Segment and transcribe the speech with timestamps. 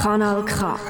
[0.00, 0.80] Kanal K.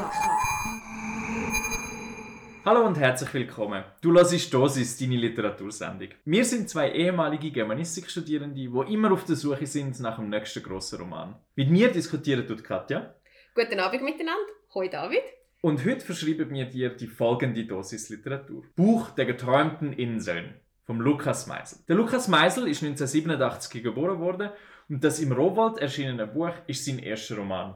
[2.65, 3.83] Hallo und herzlich willkommen.
[4.01, 6.11] Du hörst Dosis, deine Literatursendung.
[6.25, 11.01] Wir sind zwei ehemalige Germanistikstudierende, die immer auf der Suche sind nach dem nächsten grossen
[11.01, 11.35] Roman.
[11.57, 13.17] Mit mir diskutieren tut Katja.
[13.57, 14.52] Guten Abend miteinander.
[14.75, 15.24] Hoi David.
[15.61, 18.62] Und heute verschreiben wir dir die folgende Dosis Literatur.
[18.77, 20.54] Buch der geträumten Inseln
[20.84, 21.80] vom Lukas Meisel.
[21.88, 24.50] Der Lukas Meisel ist 1987 geboren worden
[24.88, 27.74] und das im Rowold erschienene Buch ist sein erster Roman.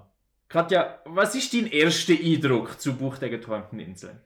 [0.54, 4.20] Katja, was ist dein erster Eindruck zu Buch der geträumten Inseln?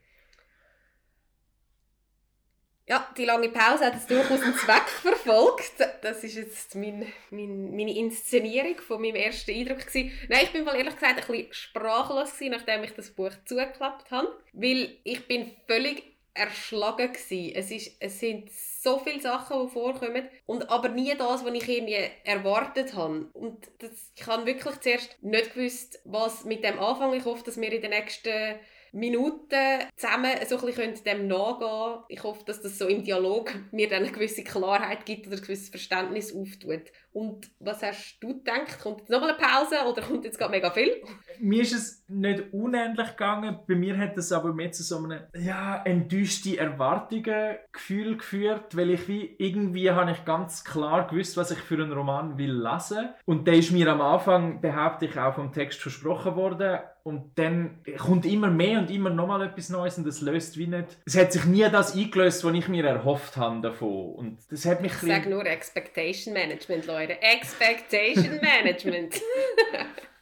[2.87, 5.73] Ja, die lange Pause hat jetzt durchaus einen Zweck verfolgt.
[6.03, 9.87] Das ist jetzt mein, mein, meine Inszenierung von meinem ersten Eindruck.
[9.87, 10.13] Gewesen.
[10.29, 14.11] Nein, ich bin mal ehrlich gesagt ein bisschen sprachlos, gewesen, nachdem ich das Buch zugeklappt
[14.11, 14.29] habe.
[14.53, 17.57] Weil ich bin völlig erschlagen war.
[17.57, 21.69] Es, ist, es sind so viele Sachen, die vorkommen und aber nie das, was ich
[21.69, 23.29] irgendwie erwartet habe.
[23.33, 27.19] Und das, ich habe wirklich zuerst nicht gewusst, was mit dem anfangen.
[27.19, 28.59] Ich hoffe, dass wir in den nächsten
[28.93, 32.05] Minuten zusammen so ein bisschen dem nachgehen können.
[32.09, 35.43] Ich hoffe, dass das so im Dialog mir dann eine gewisse Klarheit gibt oder ein
[35.43, 36.91] gewisses Verständnis auftut.
[37.13, 38.81] Und was hast du gedacht?
[38.81, 41.03] Kommt jetzt nochmal eine Pause oder kommt jetzt gerade mega viel?
[41.41, 43.59] Mir ist es nicht unähnlich gegangen.
[43.67, 48.91] Bei mir hat es aber mehr zu so einem ja, enttäuschte Erwartungen Gefühl geführt, weil
[48.91, 53.09] ich wie irgendwie habe ich ganz klar gewusst, was ich für einen Roman will lesen.
[53.25, 56.79] Und der ist mir am Anfang, behaupte ich, auch vom Text versprochen worden.
[57.05, 60.99] Und dann kommt immer mehr und immer nochmal etwas Neues und das löst wie nicht.
[61.07, 64.15] Es hat sich nie das eingelöst, was ich mir erhofft habe davon.
[64.15, 66.98] Und das hat mich ich sag nur Expectation Management, Leute.
[67.01, 69.21] Expectation Management.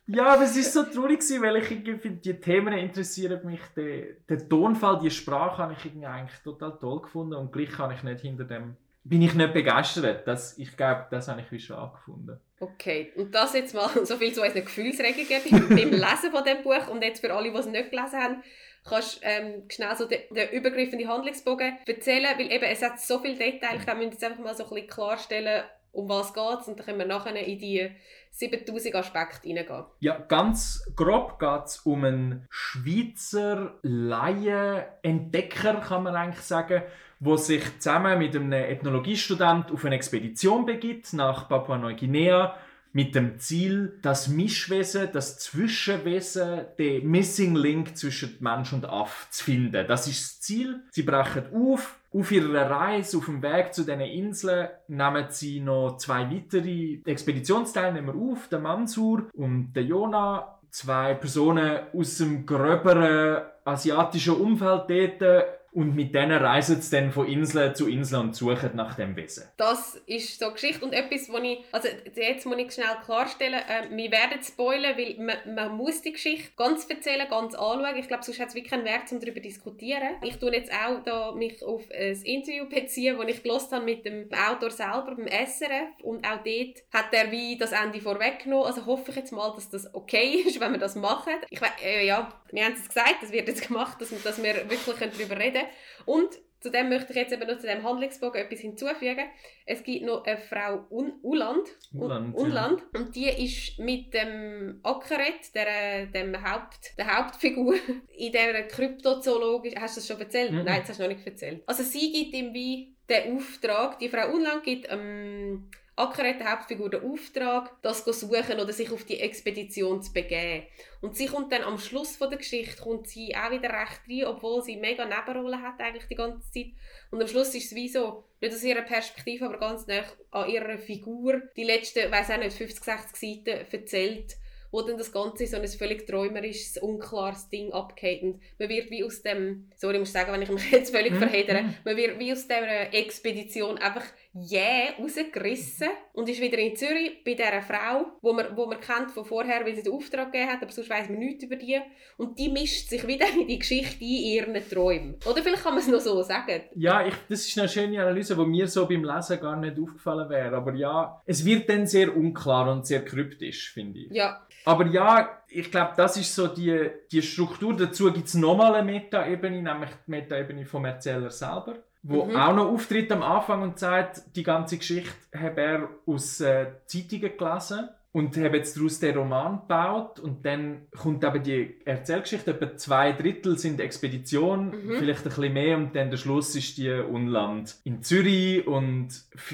[0.07, 3.61] ja, aber es ist so traurig weil ich irgendwie die Themen interessieren mich.
[3.77, 7.91] Der, der Tonfall, die Sprache habe ich irgendwie eigentlich total toll gefunden und gleich kann
[7.91, 8.77] ich nicht hinter dem
[9.09, 10.27] bin ich nicht begeistert.
[10.27, 12.41] Das, ich glaube, das habe ich wie schon angefunden.
[12.59, 16.89] Okay, und das jetzt mal so viel zu unseren Gefühlsregungen beim Lesen von dem Buch
[16.89, 18.43] und jetzt für alle, die es nicht gelesen haben,
[18.85, 23.19] kannst du ähm, schnell so den, den übergreifenden Handlungsbogen erzählen, weil eben es hat so
[23.19, 25.65] viele Details, ich glaube, wir müssen jetzt einfach mal so ein bisschen klarstellen,
[25.97, 27.91] um was geht es und dann können wir nachher in die
[28.31, 29.85] 7000 Aspekte hineingehen.
[30.01, 36.83] Ja, ganz grob geht es um einen Schweizer Laien-Entdecker, kann man eigentlich sagen,
[37.19, 42.55] wo sich zusammen mit einem Ethnologiestudent auf eine Expedition begibt nach Papua-Neuguinea
[42.93, 49.45] mit dem Ziel, das Mischwesen, das Zwischenwesen, den Missing Link zwischen Mensch und Aff zu
[49.45, 49.87] finden.
[49.87, 50.81] Das ist das Ziel.
[50.93, 51.99] Sie brechen auf.
[52.19, 58.15] Auf ihrer Reise, auf dem Weg zu diesen Inseln, nehmen sie noch zwei weitere Expeditionsteilnehmer
[58.15, 60.59] auf, den Mansur und den Jona.
[60.71, 65.45] Zwei Personen aus dem gröberen asiatischen Umfeld dort
[65.77, 69.45] und mit denen reisen sie dann von Insel zu Insel und suchen nach dem Wesen.
[69.59, 73.95] Das ist so Geschichte und etwas, wo ich, also jetzt muss ich schnell klarstellen, äh,
[73.95, 77.95] wir werden spoilern, weil man, man, muss die Geschichte ganz erzählen, ganz anschauen.
[77.97, 80.17] Ich glaube, sonst hat es wirklich keinen Wert, um darüber zu diskutieren.
[80.23, 84.31] Ich tue jetzt auch da mich auf ein Interview beziehen, das ich habe mit dem
[84.33, 88.65] Autor selber, beim SRF und auch dort hat er wie das Ende vorweggenommen.
[88.65, 91.35] Also hoffe ich jetzt mal, dass das okay ist, wenn wir das machen.
[91.51, 94.97] Ich, äh, ja, wir haben es gesagt, das wird jetzt gemacht, dass, dass wir wirklich
[94.97, 95.69] darüber reden können.
[96.05, 96.31] Und
[96.61, 99.25] zudem möchte ich jetzt eben noch zu dem Handlungsbogen etwas hinzufügen.
[99.67, 103.01] Es gibt noch eine Frau Un Uland, Uland, Unland ja.
[103.01, 107.75] und die ist mit dem Ackeret, der, dem Haupt, der Hauptfigur
[108.17, 110.53] in der Kryptozoologie, hast du das schon erzählt?
[110.53, 110.65] Mhm.
[110.65, 111.63] Nein, das hast du noch nicht erzählt.
[111.67, 116.53] Also sie gibt ihm wie den Auftrag, die Frau Unland gibt ähm, Acker hat der
[116.53, 120.67] Hauptfigur den Auftrag, das zu suchen oder sich auf die Expedition zu begeben.
[121.01, 124.27] Und sie kommt dann am Schluss von der Geschichte kommt sie auch wieder recht rein,
[124.27, 126.67] obwohl sie mega Nebenrolle hat eigentlich die ganze Zeit.
[127.11, 130.03] Und am Schluss ist es wie so, nicht aus ihrer Perspektive, aber ganz nah
[130.33, 134.37] an ihrer Figur, die letzten, weiß auch nicht, 50, 60 Seiten erzählt
[134.71, 138.23] wo dann das Ganze so ein völlig träumerisches, unklares Ding abgeht.
[138.23, 141.13] Und man wird wie aus dem, sorry, ich muss sagen, wenn ich mich jetzt völlig
[141.13, 141.19] mhm.
[141.19, 144.05] verhedere, man wird wie aus dieser Expedition einfach
[144.39, 148.81] jäh yeah, rausgerissen und ist wieder in Zürich bei dieser Frau, wo man, wo man
[148.81, 151.57] kennt von vorher, weil sie den Auftrag gegeben hat, aber sonst weiss man nichts über
[151.57, 151.81] die.
[152.17, 155.17] Und die mischt sich wieder in die Geschichte in ihren Träumen.
[155.25, 156.63] Oder vielleicht kann man es noch so sagen.
[156.75, 160.29] Ja, ich, das ist eine schöne Analyse, die mir so beim Lesen gar nicht aufgefallen
[160.29, 160.57] wäre.
[160.57, 164.11] Aber ja, es wird dann sehr unklar und sehr kryptisch, finde ich.
[164.11, 164.47] Ja.
[164.65, 167.75] Aber ja, ich glaube, das ist so die, die Struktur.
[167.75, 171.77] Dazu gibt es nochmal eine Meta-Ebene, nämlich die Meta-Ebene vom Erzähler selber
[172.09, 172.37] wo mhm.
[172.37, 177.37] auch noch auftritt am Anfang und sagt, die ganze Geschichte habe er aus äh, Zeitungen
[177.37, 177.89] gelesen.
[178.17, 183.13] Und haben jetzt daraus den Roman gebaut und dann kommt eben die Erzählgeschichte, etwa zwei
[183.13, 184.97] Drittel sind Expedition, mhm.
[184.99, 189.09] vielleicht ein bisschen mehr und dann der Schluss ist die Unland in Zürich und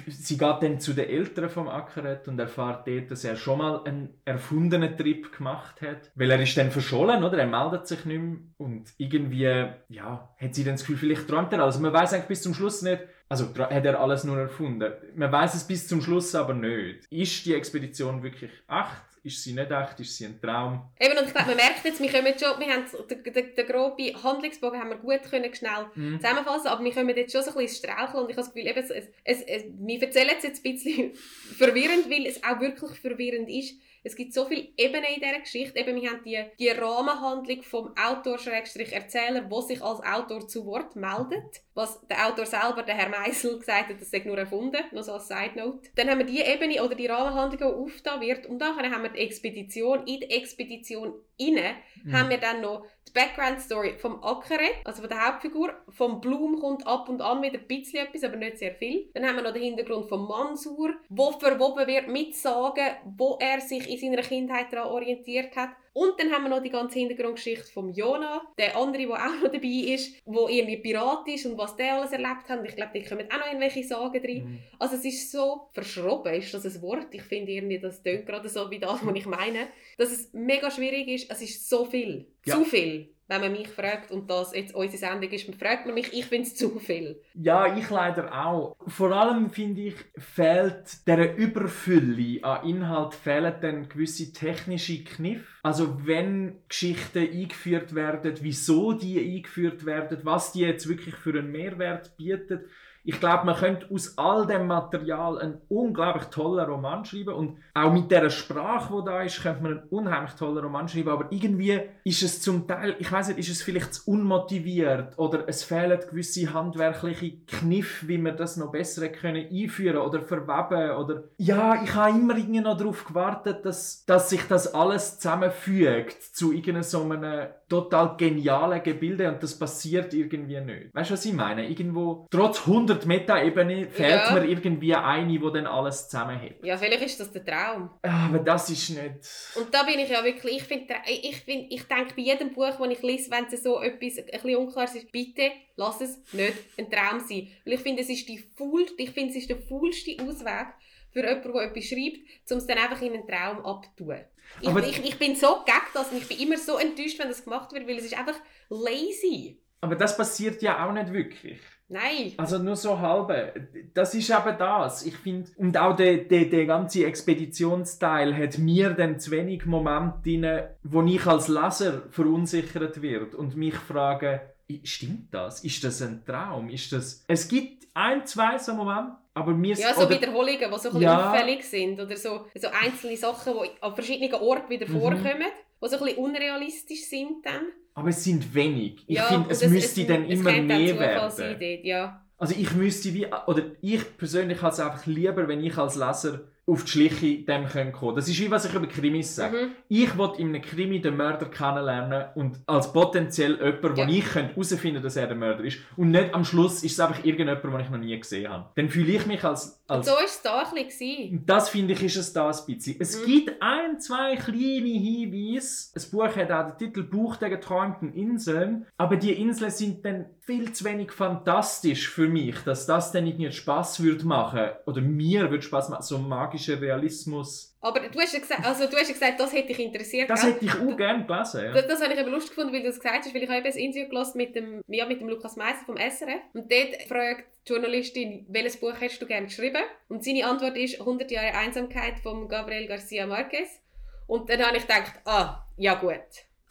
[0.06, 3.82] sie geht dann zu den Eltern vom Ackeret und erfahrt dort, dass er schon mal
[3.82, 7.38] einen erfundenen Trip gemacht hat, weil er ist dann verschollen, oder?
[7.38, 11.52] Er meldet sich nicht mehr und irgendwie, ja, hat sie dann das Gefühl, vielleicht träumt
[11.52, 11.80] er alles.
[11.80, 14.92] Man weiß eigentlich bis zum Schluss nicht, also hat er alles nur erfunden.
[15.14, 17.06] Man weiß es bis zum Schluss aber nicht.
[17.10, 19.24] Ist die Expedition wirklich echt?
[19.24, 20.00] Ist sie nicht echt?
[20.00, 20.82] Ist sie ein Traum?
[21.00, 23.66] Eben, und ich glaube, man merkt jetzt, wir kommen schon, wir haben den, den, den
[23.66, 26.20] groben Handlungsbogen haben wir gut können schnell mhm.
[26.20, 28.68] zusammenfassen, aber wir kommen jetzt schon so ein bisschen Straucheln und ich habe das Gefühl,
[28.68, 28.90] eben, es,
[29.24, 31.14] es, es, wir erzählen es jetzt ein bisschen
[31.56, 35.78] verwirrend, weil es auch wirklich verwirrend ist es gibt so viele Ebenen in dieser Geschichte.
[35.78, 41.62] Eben, wir haben die, die Rahmenhandlung vom Autor-Erzähler, der sich als Autor zu Wort meldet.
[41.74, 45.12] Was der Autor selber, der Herr Meisel, gesagt hat, das sei nur erfunden, noch so
[45.12, 45.88] als Side Note.
[45.94, 48.46] Dann haben wir die Ebene oder die Rahmenhandlung, die aufgetan wird.
[48.46, 50.06] Und dann haben wir die Expedition.
[50.06, 52.12] In der Expedition inne mhm.
[52.12, 55.74] haben wir dann noch die Background Story vom Ackeret, also von der Hauptfigur.
[55.88, 59.10] Vom Blum kommt ab und an wieder ein bisschen etwas, aber nicht sehr viel.
[59.14, 63.60] Dann haben wir noch den Hintergrund von Mansur, wo verwoben wird mit Sagen, wo er
[63.60, 65.70] sich in seiner Kindheit daran orientiert hat.
[65.94, 69.52] Und dann haben wir noch die ganze Hintergrundgeschichte von Jona, der andere, der auch noch
[69.52, 72.66] dabei ist, wo irgendwie Pirat ist und was der alles erlebt hat.
[72.66, 74.44] Ich glaube, die kommen auch noch irgendwelche Sagen drin.
[74.44, 74.58] Mhm.
[74.78, 77.08] Also es ist so verschroben, ist das ein Wort?
[77.12, 79.68] Ich finde irgendwie, das tönt gerade so wie das, was ich meine.
[79.98, 82.26] Dass es mega schwierig ist, es ist so viel.
[82.46, 82.54] Ja.
[82.54, 86.12] Zu viel wenn man mich fragt und das jetzt unsere Sendung ist, fragt man mich,
[86.12, 87.20] ich finde es zu viel.
[87.34, 88.76] Ja, ich leider auch.
[88.86, 95.46] Vor allem finde ich, fehlt der Überfülle an Inhalt fehlen dann gewisse technische Kniffe.
[95.62, 101.52] Also wenn Geschichten eingeführt werden, wieso die eingeführt werden, was die jetzt wirklich für einen
[101.52, 102.64] Mehrwert bieten
[103.04, 107.92] ich glaube, man könnte aus all dem Material einen unglaublich tollen Roman schreiben und auch
[107.92, 111.80] mit der Sprache, die da ist, könnte man einen unheimlich tollen Roman schreiben, aber irgendwie
[112.04, 115.98] ist es zum Teil, ich weiß nicht, ist es vielleicht zu unmotiviert oder es fehlen
[116.08, 121.94] gewisse handwerkliche Kniffe, wie man das noch besser können einführen oder verweben oder ja, ich
[121.94, 127.02] habe immer irgendwie noch darauf gewartet, dass, dass sich das alles zusammenfügt zu irgendeinem so
[127.02, 130.94] einem total genialen Gebilde und das passiert irgendwie nicht.
[130.94, 131.68] Weißt du, was ich meine?
[131.68, 134.32] Irgendwo, trotz 100 Meta-Ebene fehlt ja.
[134.32, 136.62] mir irgendwie eine, die dann alles zusammenhält.
[136.62, 137.90] Ja, vielleicht ist das der Traum.
[138.02, 139.56] Aber das ist nicht...
[139.56, 142.70] Und da bin ich ja wirklich, ich finde, ich, find, ich denke bei jedem Buch,
[142.78, 146.54] das ich lese, wenn es so etwas ein bisschen unklar ist, bitte lass es nicht
[146.78, 147.48] ein Traum sein.
[147.64, 150.66] Weil ich finde, es ist die faul, ich finde, es ist der faulste Ausweg
[151.12, 154.20] für jemanden, der etwas schreibt, um es dann einfach in einen Traum abzutun.
[154.60, 157.44] Ich, ich, ich, bin so gegen das und ich bin immer so enttäuscht, wenn das
[157.44, 159.60] gemacht wird, weil es ist einfach lazy.
[159.80, 161.60] Aber das passiert ja auch nicht wirklich.
[161.92, 162.32] Nein.
[162.38, 163.52] Also nur so halbe.
[163.92, 165.04] Das ist eben das.
[165.04, 170.18] Ich finde, und auch der, der, der ganze Expeditionsteil hat mir dann zu wenig Momente
[170.22, 174.40] drin, wo ich als Leser verunsichert wird und mich frage,
[174.84, 175.62] stimmt das?
[175.64, 176.70] Ist das ein Traum?
[176.70, 177.24] Ist das...
[177.28, 181.00] Es gibt ein, zwei so Momente, aber mir ja, so oder, Wiederholungen, die so ein
[181.02, 181.30] ja.
[181.30, 182.00] auffällig sind.
[182.00, 184.98] Oder so, so einzelne Sachen, die an verschiedenen Orten wieder mhm.
[184.98, 187.66] vorkommen, die so ein bisschen unrealistisch sind dann.
[187.94, 189.04] Aber es sind wenig.
[189.06, 191.32] Ich ja, finde, es, es müsste es, dann es immer mehr werden.
[191.36, 192.24] Dort, ja.
[192.38, 193.26] Also ich müsste wie...
[193.46, 197.66] Oder ich persönlich habe es einfach lieber, wenn ich als Leser auf die Schliche dem
[197.68, 198.16] kommen können.
[198.16, 199.66] Das ist wie was ich über Krimis sage.
[199.66, 199.70] Mhm.
[199.88, 204.06] Ich will in einem Krimi den Mörder kennenlernen und als potenziell jemand, ja.
[204.06, 205.78] wo ich herausfinden könnte, dass er der Mörder ist.
[205.96, 208.70] Und nicht am Schluss ist es einfach irgendjemand, den ich noch nie gesehen habe.
[208.76, 209.81] Dann fühle ich mich als...
[209.92, 211.46] als so war es da ein bisschen.
[211.46, 212.96] Das finde ich, ist es da ein bisschen.
[213.00, 213.26] Es mhm.
[213.26, 215.92] gibt ein, zwei kleine Hinweise.
[215.94, 218.86] Das Buch hat auch den Titel Buch der geträumten Inseln.
[218.96, 223.50] Aber die Inseln sind dann viel zu wenig fantastisch für mich, dass das dann irgendwie
[223.50, 224.70] Spaß würde machen.
[224.86, 227.71] Oder mir würde Spaß machen, so mag magischer Realismus.
[227.84, 230.30] Aber du hast ja gesagt, also du hast ja gesagt das hätte dich interessiert.
[230.30, 231.64] Das hätte ich auch gerne gelesen.
[231.64, 231.72] Ja.
[231.72, 233.58] Das, das habe ich eben lustig gefunden, weil du das gesagt hast, weil ich habe
[233.58, 236.42] eben ein Interview gelesen mit dem, ja, mit dem Lukas Meiser vom SRF.
[236.54, 239.82] Und dort fragt die Journalistin, welches Buch hättest du gerne geschrieben?
[240.08, 243.80] Und seine Antwort ist 100 Jahre Einsamkeit von Gabriel Garcia Marquez.
[244.28, 246.20] Und dann habe ich gedacht, ah, ja gut.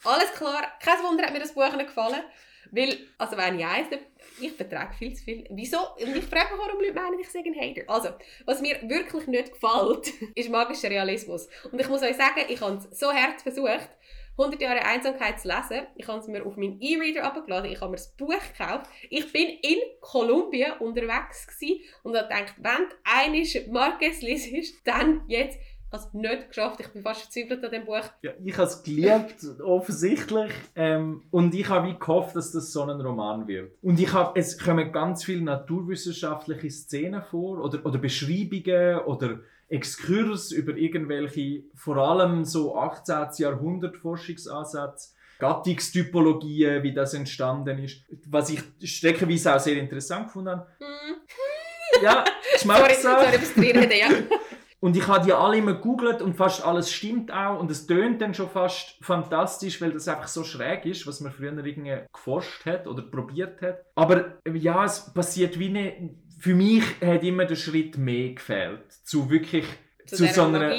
[0.04, 2.22] Alles klar, kein Wunder hat mir das Buch nicht gefallen.
[2.70, 3.88] Weil, also wenn ich eins
[4.40, 5.44] ich vertrage viel zu viel.
[5.50, 5.78] Wieso?
[6.00, 7.82] Und ich frage mich, warum Leute meinen, ich sage ein Hater.
[7.88, 8.10] Also,
[8.44, 11.48] was mir wirklich nicht gefällt, ist magischer Realismus.
[11.70, 13.90] Und ich muss euch sagen, ich habe es so hart versucht,
[14.38, 15.86] 100 Jahre Einsamkeit zu lesen.
[15.94, 18.86] Ich habe es mir auf meinen E-Reader abgeladen, ich habe mir das Buch gekauft.
[19.10, 21.46] Ich bin in Kolumbien unterwegs
[22.02, 25.58] und habe gedacht, wenn du einmal Marquez liest, dann jetzt
[25.92, 26.80] also nicht geschafft.
[26.80, 28.02] Ich bin fast verzweifelt an dem Buch.
[28.22, 30.52] Ja, ich habe es geliebt, offensichtlich.
[30.74, 33.72] Ähm, und ich habe wie gehofft, dass das so ein Roman wird.
[33.82, 40.52] Und ich habe, es kommen ganz viele naturwissenschaftliche Szenen vor oder, oder Beschreibungen oder Exkurs
[40.52, 43.28] über irgendwelche, vor allem so 18.
[43.38, 50.66] Jahrhundert Forschungsansätze, Gattungstypologien, wie das entstanden ist, was ich streckenweise auch sehr interessant gefunden habe.
[50.78, 52.02] Mm.
[52.02, 53.38] Ja, Geschmackssache.
[53.54, 54.08] Sorry, sorry, ja.
[54.82, 58.20] Und ich habe die alle immer gegoogelt und fast alles stimmt auch und es tönt
[58.20, 62.66] dann schon fast fantastisch, weil das einfach so schräg ist, was man früher irgendwie geforscht
[62.66, 63.84] hat oder probiert hat.
[63.94, 66.10] Aber ja, es passiert wie eine...
[66.36, 69.66] Für mich hat immer der Schritt mehr gefehlt, zu wirklich...
[70.04, 70.74] Zu, Zu so einer-.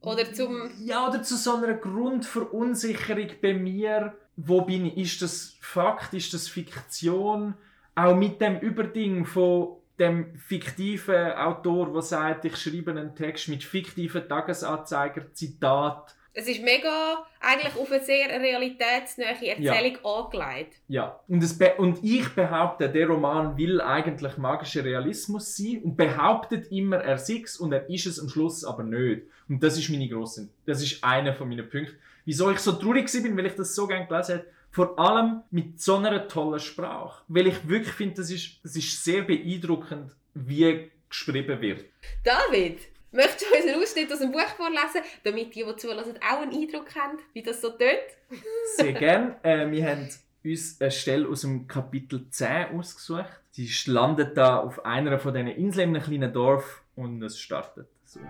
[0.00, 0.70] Oder zum...
[0.82, 4.14] Ja, oder zu so einer Grundverunsicherung bei mir.
[4.36, 4.96] Wo bin ich?
[4.96, 6.14] Ist das Fakt?
[6.14, 7.52] Ist das Fiktion?
[7.94, 13.62] Auch mit dem Überding von dem fiktiven Autor, der sagt, ich schreibe einen Text mit
[13.62, 16.14] fiktiven Tagesanzeiger, Zitat.
[16.34, 20.76] Es ist mega eigentlich auf eine sehr realitätsnähe Erzählung angelegt.
[20.88, 21.20] Ja.
[21.28, 26.96] Und, es und ich behaupte, der Roman will eigentlich magischer Realismus sein und behauptet immer,
[26.96, 29.24] er sei es und er ist es am Schluss aber nicht.
[29.46, 31.96] Und das ist meine grosse, das ist einer von meinen Punkten.
[32.24, 35.80] Wieso ich so traurig bin, weil ich das so gerne gelesen habe, vor allem mit
[35.80, 37.22] so einer tollen Sprache.
[37.28, 41.84] Weil ich wirklich finde, das ist, das ist sehr beeindruckend, wie geschrieben wird.
[42.24, 42.80] David,
[43.12, 46.52] möchtest du uns einen Ausschnitt aus dem Buch vorlesen, damit die, die zulassen, auch einen
[46.52, 48.40] Eindruck haben, wie das so tönt?
[48.76, 49.36] Sehr gern.
[49.42, 50.08] Äh, wir haben
[50.42, 53.40] uns eine Stelle aus dem Kapitel 10 ausgesucht.
[53.50, 57.88] Sie landet da auf einer von diesen Inseln in einem kleinen Dorf und es startet
[58.04, 58.20] so.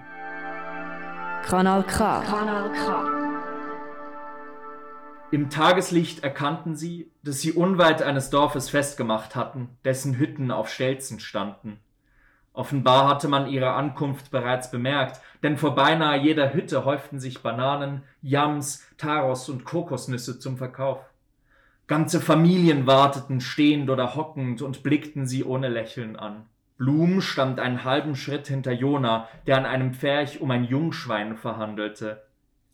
[1.48, 2.22] Kanal K.
[2.24, 3.21] Kanal K.
[5.32, 11.20] Im Tageslicht erkannten sie, dass sie unweit eines Dorfes festgemacht hatten, dessen Hütten auf Stelzen
[11.20, 11.78] standen.
[12.52, 18.02] Offenbar hatte man ihre Ankunft bereits bemerkt, denn vor beinahe jeder Hütte häuften sich Bananen,
[18.20, 21.00] Yams, Taros und Kokosnüsse zum Verkauf.
[21.86, 26.44] Ganze Familien warteten stehend oder hockend und blickten sie ohne Lächeln an.
[26.76, 32.20] Blum stand einen halben Schritt hinter Jona, der an einem Pferch um ein Jungschwein verhandelte.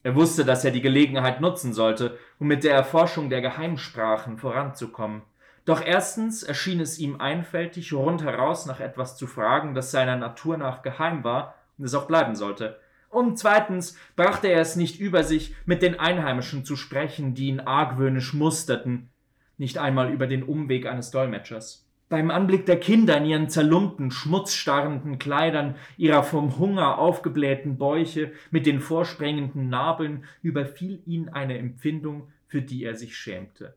[0.09, 5.21] Er wusste, dass er die Gelegenheit nutzen sollte, um mit der Erforschung der Geheimsprachen voranzukommen.
[5.67, 10.81] Doch erstens erschien es ihm einfältig, rundheraus nach etwas zu fragen, das seiner Natur nach
[10.81, 12.81] geheim war und es auch bleiben sollte.
[13.11, 17.61] Und zweitens brachte er es nicht über sich, mit den Einheimischen zu sprechen, die ihn
[17.61, 19.11] argwöhnisch musterten,
[19.59, 21.87] nicht einmal über den Umweg eines Dolmetschers.
[22.09, 28.65] Beim Anblick der Kinder in ihren zerlumpten, schmutzstarrenden Kleidern, ihrer vom Hunger aufgeblähten Bäuche mit
[28.65, 33.75] den vorsprengenden Nabeln, überfiel ihn eine Empfindung, für die er sich schämte.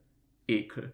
[0.47, 0.93] Ekel.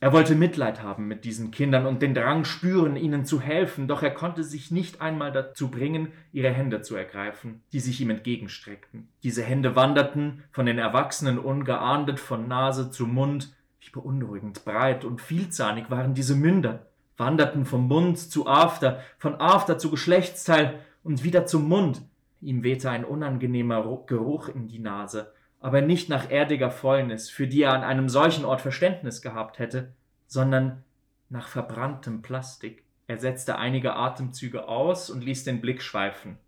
[0.00, 4.04] Er wollte Mitleid haben mit diesen Kindern und den Drang spüren, ihnen zu helfen, doch
[4.04, 9.08] er konnte sich nicht einmal dazu bringen, ihre Hände zu ergreifen, die sich ihm entgegenstreckten.
[9.24, 15.20] Diese Hände wanderten, von den Erwachsenen ungeahndet, von Nase zu Mund, wie beunruhigend breit und
[15.20, 21.46] vielzahnig waren diese Münder, wanderten vom Mund zu After, von After zu Geschlechtsteil und wieder
[21.46, 22.02] zum Mund.
[22.40, 27.48] Ihm wehte ein unangenehmer Ru- Geruch in die Nase, aber nicht nach erdiger Fäulnis, für
[27.48, 29.92] die er an einem solchen Ort Verständnis gehabt hätte,
[30.26, 30.84] sondern
[31.30, 32.84] nach verbranntem Plastik.
[33.06, 36.38] Er setzte einige Atemzüge aus und ließ den Blick schweifen.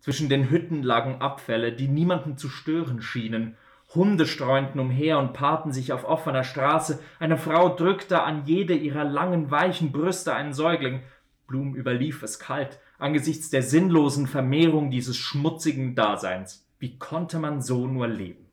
[0.00, 3.56] Zwischen den Hütten lagen Abfälle, die niemanden zu stören schienen.
[3.94, 7.02] Hunde streunten umher und paarten sich auf offener Straße.
[7.18, 11.02] Eine Frau drückte an jede ihrer langen, weichen Brüste einen Säugling.
[11.46, 16.66] Blum überlief es kalt, angesichts der sinnlosen Vermehrung dieses schmutzigen Daseins.
[16.78, 18.46] Wie konnte man so nur leben?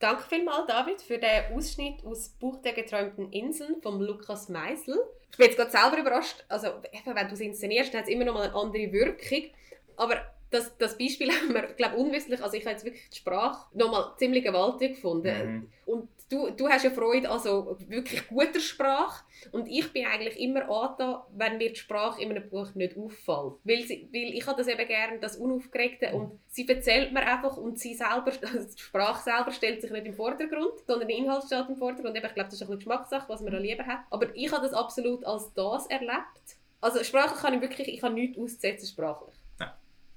[0.00, 4.98] Danke vielmals, David, für den Ausschnitt aus Buch der geträumten Inseln von Lukas Meisel.
[5.30, 6.44] Ich bin jetzt gerade selber überrascht.
[6.48, 6.68] Also,
[7.04, 9.50] wenn du es inszenierst, hat es immer noch mal eine andere Wirkung.
[9.96, 10.16] Aber
[10.56, 14.12] das, das Beispiel haben wir, glaube unwissentlich, also ich habe jetzt wirklich die Sprache nochmal
[14.16, 15.46] ziemlich gewaltig gefunden.
[15.46, 15.68] Mhm.
[15.84, 19.24] Und du, du hast ja Freude an so wirklich guter Sprache.
[19.52, 23.54] Und ich bin eigentlich immer angetan, wenn mir die Sprache in einem Buch nicht auffällt.
[23.64, 26.12] Weil, sie, weil ich habe das eben gerne, das Unaufgeregte.
[26.12, 30.06] Und sie erzählt mir einfach und sie selber, also die Sprache selber stellt sich nicht
[30.06, 32.16] im Vordergrund, sondern der Inhalt steht im Vordergrund.
[32.16, 34.00] Eben, Ich glaube, das ist ein bisschen Geschmackssache, was man da lieber hat.
[34.10, 36.56] Aber ich habe das absolut als das erlebt.
[36.80, 39.34] Also Sprache kann ich wirklich, ich kann nichts auszusetzen sprachlich.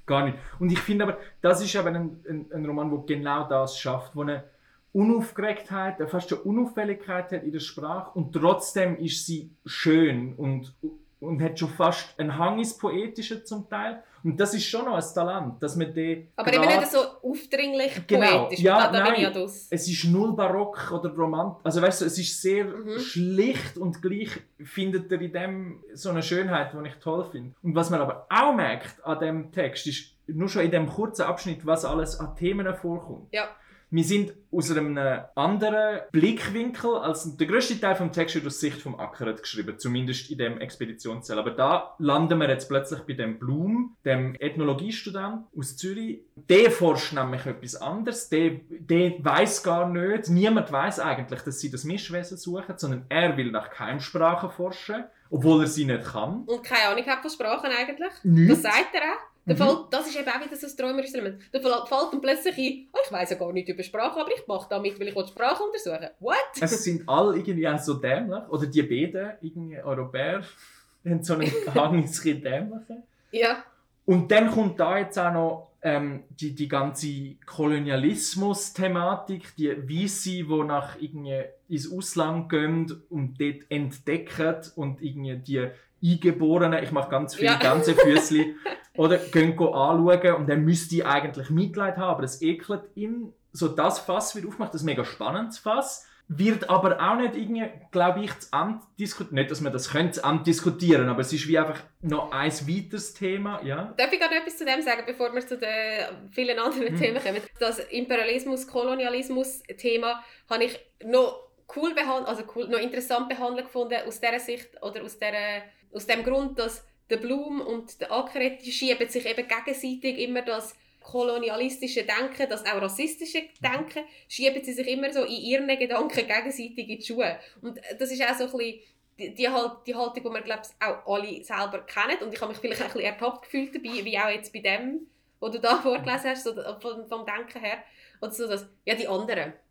[0.09, 0.39] Gar nicht.
[0.57, 4.15] Und ich finde aber, das ist aber ein, ein, ein Roman, der genau das schafft,
[4.15, 4.43] wo eine
[4.91, 10.73] Unaufgeregtheit, eine fast eine Unauffälligkeit hat in der Sprache und trotzdem ist sie schön und,
[11.19, 14.03] und hat schon fast einen Hang ins Poetische zum Teil.
[14.23, 16.99] Und das ist schon noch ein Talent, dass man den Aber grad- eben nicht so
[17.23, 18.59] aufdringlich Genau, poetisch.
[18.59, 19.43] ja, da, da bin ich ja nein.
[19.43, 21.61] es ist null barock oder romantisch.
[21.63, 22.99] Also weißt du, es ist sehr Mhm.
[22.99, 24.29] schlicht und gleich
[24.63, 27.53] findet er in dem so eine Schönheit, die ich toll finde.
[27.63, 31.23] Und was man aber auch merkt an dem Text, ist nur schon in dem kurzen
[31.23, 33.27] Abschnitt, was alles an Themen vorkommt.
[33.31, 33.47] Ja.
[33.91, 34.97] Wir sind aus einem
[35.35, 40.29] anderen Blickwinkel als der größte Teil vom Text wird aus Sicht vom Ackeret geschrieben, zumindest
[40.31, 41.39] in dem Expeditionszell.
[41.39, 46.21] Aber da landen wir jetzt plötzlich bei dem Blum, dem Ethnologiestudent aus Zürich.
[46.35, 48.29] Der forscht nämlich etwas anderes.
[48.29, 53.37] Der, der weiß gar nicht, niemand weiß eigentlich, dass sie das Mischwesen suchen, sondern er
[53.37, 56.43] will nach Keimsprachen forschen, obwohl er sie nicht kann.
[56.45, 58.13] Und keine Ahnung hat von Sprachen eigentlich.
[58.23, 58.61] Nichts.
[58.61, 59.28] Das sagt er auch.
[59.49, 59.57] Da Mhm.
[59.57, 61.41] fällt, das ist eben auch wieder so ein träumerisches Element.
[61.51, 64.45] Da fällt ihm plötzlich ein, oh, ich weiss ja gar nicht über Sprache, aber ich
[64.47, 66.37] mache damit, weil ich will die Sprache untersuchen What?
[66.61, 68.43] Es sind alle irgendwie auch so dämlich.
[68.49, 70.43] Oder die beiden, irgendwie Europäer,
[71.05, 73.03] haben so einen Hang ins Dämliche.
[73.31, 73.63] Ja.
[74.05, 80.63] Und dann kommt da jetzt auch noch ähm, die, die ganze Kolonialismus-Thematik, die Weisse, die
[80.65, 85.67] nach irgendwie ins Ausland gehen und dort entdecken und irgendwie die
[86.01, 87.59] Eingeborenen, ich mache ganz viele Ja.
[87.59, 88.55] ganze Füßli,
[88.95, 93.33] oder gehen go anschauen und dann müsste ich eigentlich Mitleid haben, aber es ekelt ihn.
[93.51, 96.05] So das Fass wird aufgemacht, das ist ein mega spannendes Fass.
[96.31, 99.33] Wird aber auch nicht irgendwie, glaube ich, zu Amt diskutieren.
[99.33, 102.51] Nicht, dass man das könnte, zu Amt diskutieren, aber es ist wie einfach noch ein
[102.51, 103.95] weiteres Thema, ja.
[103.97, 106.99] Darf ich gerade noch etwas zu dem sagen, bevor wir zu den vielen anderen Mhm.
[106.99, 107.41] Themen kommen?
[107.59, 114.39] Das Imperialismus-Kolonialismus-Thema habe ich noch cool behandelt, also cool, noch interessant behandelt gefunden aus dieser
[114.39, 119.09] Sicht oder aus, der, aus dem Grund, dass der Blum und der Ackeret, die schieben
[119.09, 120.75] sich eben gegenseitig immer das
[121.09, 126.89] kolonialistische Denken, das auch rassistische Denken, schieben sie sich immer so in ihren Gedanken gegenseitig
[126.89, 127.39] in die Schuhe.
[127.61, 128.79] Und das ist auch so ein bisschen
[129.17, 132.39] die, die, halt, die Haltung, die wir glaube ich auch alle selber kennen und ich
[132.39, 135.07] habe mich vielleicht ein bisschen ertappt gefühlt dabei, wie auch jetzt bei dem,
[135.39, 137.79] wo du da vorgelesen hast, so vom, vom Denken her.
[138.21, 139.53] Und so das, ja die anderen.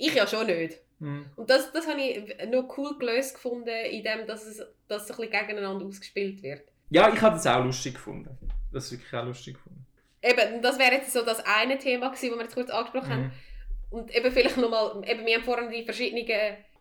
[0.00, 0.78] Ich ja schon nicht.
[1.00, 1.26] Hm.
[1.34, 5.14] Und das, das habe ich noch cool gelöst gefunden, in dem, dass es dass so
[5.14, 6.62] ein bisschen gegeneinander ausgespielt wird.
[6.90, 8.38] Ja, ich habe das auch lustig gefunden.
[8.72, 9.87] Das ist wirklich auch lustig gefunden.
[10.22, 13.22] Eben, das wäre jetzt so das eine Thema gewesen, das wir jetzt kurz angesprochen haben.
[13.22, 13.30] Mhm.
[13.90, 16.26] Und eben vielleicht nochmal, eben, wir haben vorhin die verschiedenen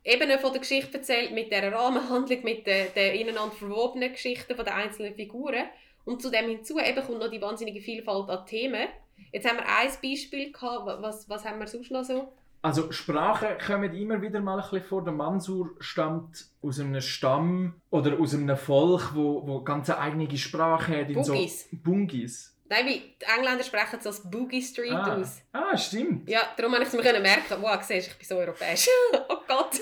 [0.03, 4.65] Ebenen von der Geschichte erzählt, mit der Rahmenhandlung, mit den, den ineinander verwobenen Geschichten von
[4.65, 5.65] den einzelnen Figuren.
[6.05, 8.87] Und zu dem hinzu eben kommt noch die wahnsinnige Vielfalt an Themen.
[9.33, 12.31] Jetzt haben wir ein Beispiel gehabt, Wa- was, was haben wir sonst noch so?
[12.61, 15.03] Also Sprachen kommen immer wieder mal ein bisschen vor.
[15.03, 21.01] Der Mansur stammt aus einem Stamm oder aus einem Volk, wo, wo ganz eigene Sprache
[21.01, 21.09] hat.
[21.09, 21.69] in Bugis.
[21.69, 22.56] So Bungis.
[22.69, 25.15] Nein, weil die Engländer sprechen es als Boogie Street Ah.
[25.15, 25.41] aus.
[25.53, 26.27] ah, stimmt.
[26.29, 27.55] Ja, darum habe ich es mir können merken.
[27.61, 28.87] Wow, siehst ich bin so europäisch.
[29.29, 29.79] oh Gott.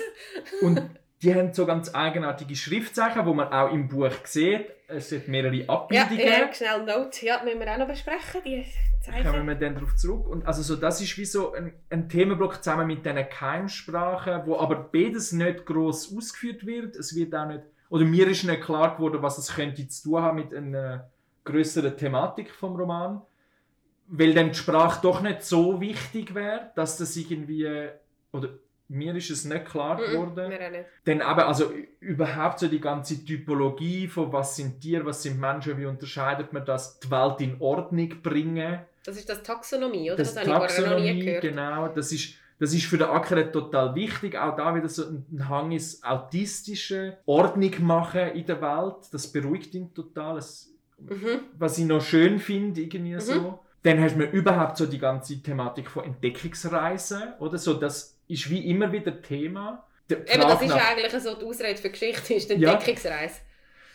[0.62, 0.82] Und
[1.22, 4.66] die haben so ganz eigenartige Schriftzeichen, wo man auch im Buch sieht.
[4.88, 6.20] Es sind mehrere Ja, Abbildungen.
[6.20, 7.26] ja, schnell Note.
[7.26, 8.64] Ja, müssen wir auch noch besprechen, die
[9.04, 9.46] kommen Zeichen.
[9.48, 10.28] wir dann darauf zurück.
[10.28, 14.58] Und also so, das ist wie so ein, ein Themenblock zusammen mit diesen Keimsprachen, wo
[14.58, 16.94] aber beides nicht gross ausgeführt wird.
[16.96, 20.22] Es wird auch nicht, oder mir ist nicht klar geworden, was es könnte zu tun
[20.22, 21.10] haben mit einer
[21.46, 23.22] größeren Thematik vom Roman.
[24.08, 27.88] Weil dann die Sprache doch nicht so wichtig wäre, dass das irgendwie,
[28.32, 28.50] oder
[28.88, 30.48] mir ist es nicht klar geworden.
[30.48, 30.84] nicht.
[31.06, 35.76] Dann aber also überhaupt so die ganze Typologie von was sind Tiere, was sind Menschen,
[35.78, 38.78] wie unterscheidet man das, die Welt in Ordnung bringen.
[39.04, 40.18] Das ist das Taxonomie, oder?
[40.18, 41.42] Das Das, habe ich vorher noch nie Taxonomie, gehört.
[41.42, 44.38] genau, das ist, das ist für den Ackeret total wichtig.
[44.38, 48.96] Auch da wieder so ein Hang ins autistische Ordnung machen in der Welt.
[49.10, 50.36] Das beruhigt ihn total.
[50.36, 51.40] Das, Mhm.
[51.58, 53.60] was ich noch schön finde, irgendwie so.
[53.82, 57.74] Dann hast du überhaupt so die ganze Thematik von Entdeckungsreisen, oder so.
[57.74, 59.86] Das ist wie immer wieder Thema.
[60.10, 62.72] Eben, das ist ja eigentlich so die Ausrede für Geschichte, ist die Ja.
[62.74, 63.40] Entdeckungsreise.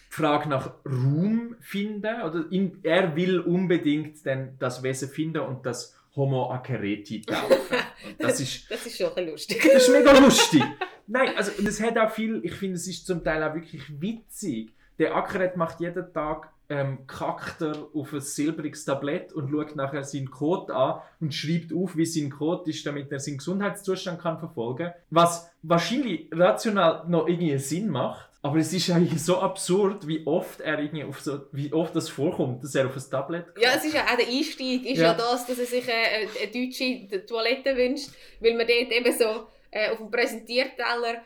[0.10, 2.22] die Frage nach Ruhm finden.
[2.22, 7.78] Oder in, er will unbedingt dann das Wesen finden und das Homo acereti taufen.
[8.20, 9.70] Das ist, Das ist schon ein bisschen lustig.
[9.74, 10.64] das ist mega lustig.
[11.08, 13.82] Nein, also und es hat auch viel, ich finde, es ist zum Teil auch wirklich
[14.02, 14.74] witzig.
[15.00, 20.04] Der Ackeret macht jeden Tag ähm, kackt er auf ein silbriges Tablett und schaut nachher
[20.06, 24.40] seinen Code an und schreibt auf, wie sein Code ist, damit er seinen Gesundheitszustand kann
[24.40, 30.26] verfolgen Was wahrscheinlich rational noch irgendwie Sinn macht, aber es ist eigentlich so absurd, wie
[30.26, 33.72] oft er irgendwie auf so, wie oft das vorkommt, dass er auf ein Tablet Ja,
[33.76, 35.14] es ist ja auch der Einstieg, ist ja, Ja.
[35.14, 39.90] das, dass er sich äh, eine deutsche Toilette wünscht, weil man dort eben so äh,
[39.92, 41.22] auf dem Präsentierteller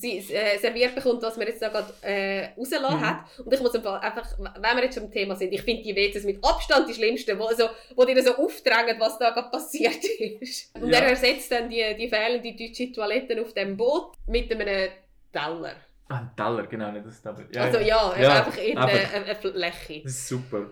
[0.00, 3.06] sie, äh, serviert bekommt, was man jetzt da gerade äh, rausgelassen Mhm.
[3.06, 3.24] hat.
[3.44, 6.24] Und ich muss einfach, wenn wir jetzt schon im Thema sind, ich finde die WCs
[6.24, 10.04] mit Abstand die schlimmsten, wo, so, wo dir so aufdrängen, was da gerade passiert
[10.40, 10.74] ist.
[10.76, 10.98] Und Ja.
[11.00, 14.88] er ersetzt dann die, die fehlende deutsche Toilette auf dem Boot mit einem
[15.32, 15.74] Teller.
[16.08, 17.56] Ah, ein Teller, genau, nicht das Tablet.
[17.56, 20.02] also ja, eben ja, einfach eine, eine Fläche.
[20.02, 20.70] Das ist super.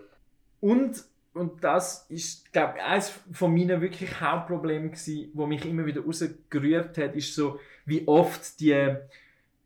[0.61, 1.03] Und,
[1.35, 6.03] und das ist, glaube ich, eines von meinen wirklich Hauptproblemen gewesen, wo mich immer wieder
[6.03, 8.97] rausgerührt hat, ist so, wie oft die,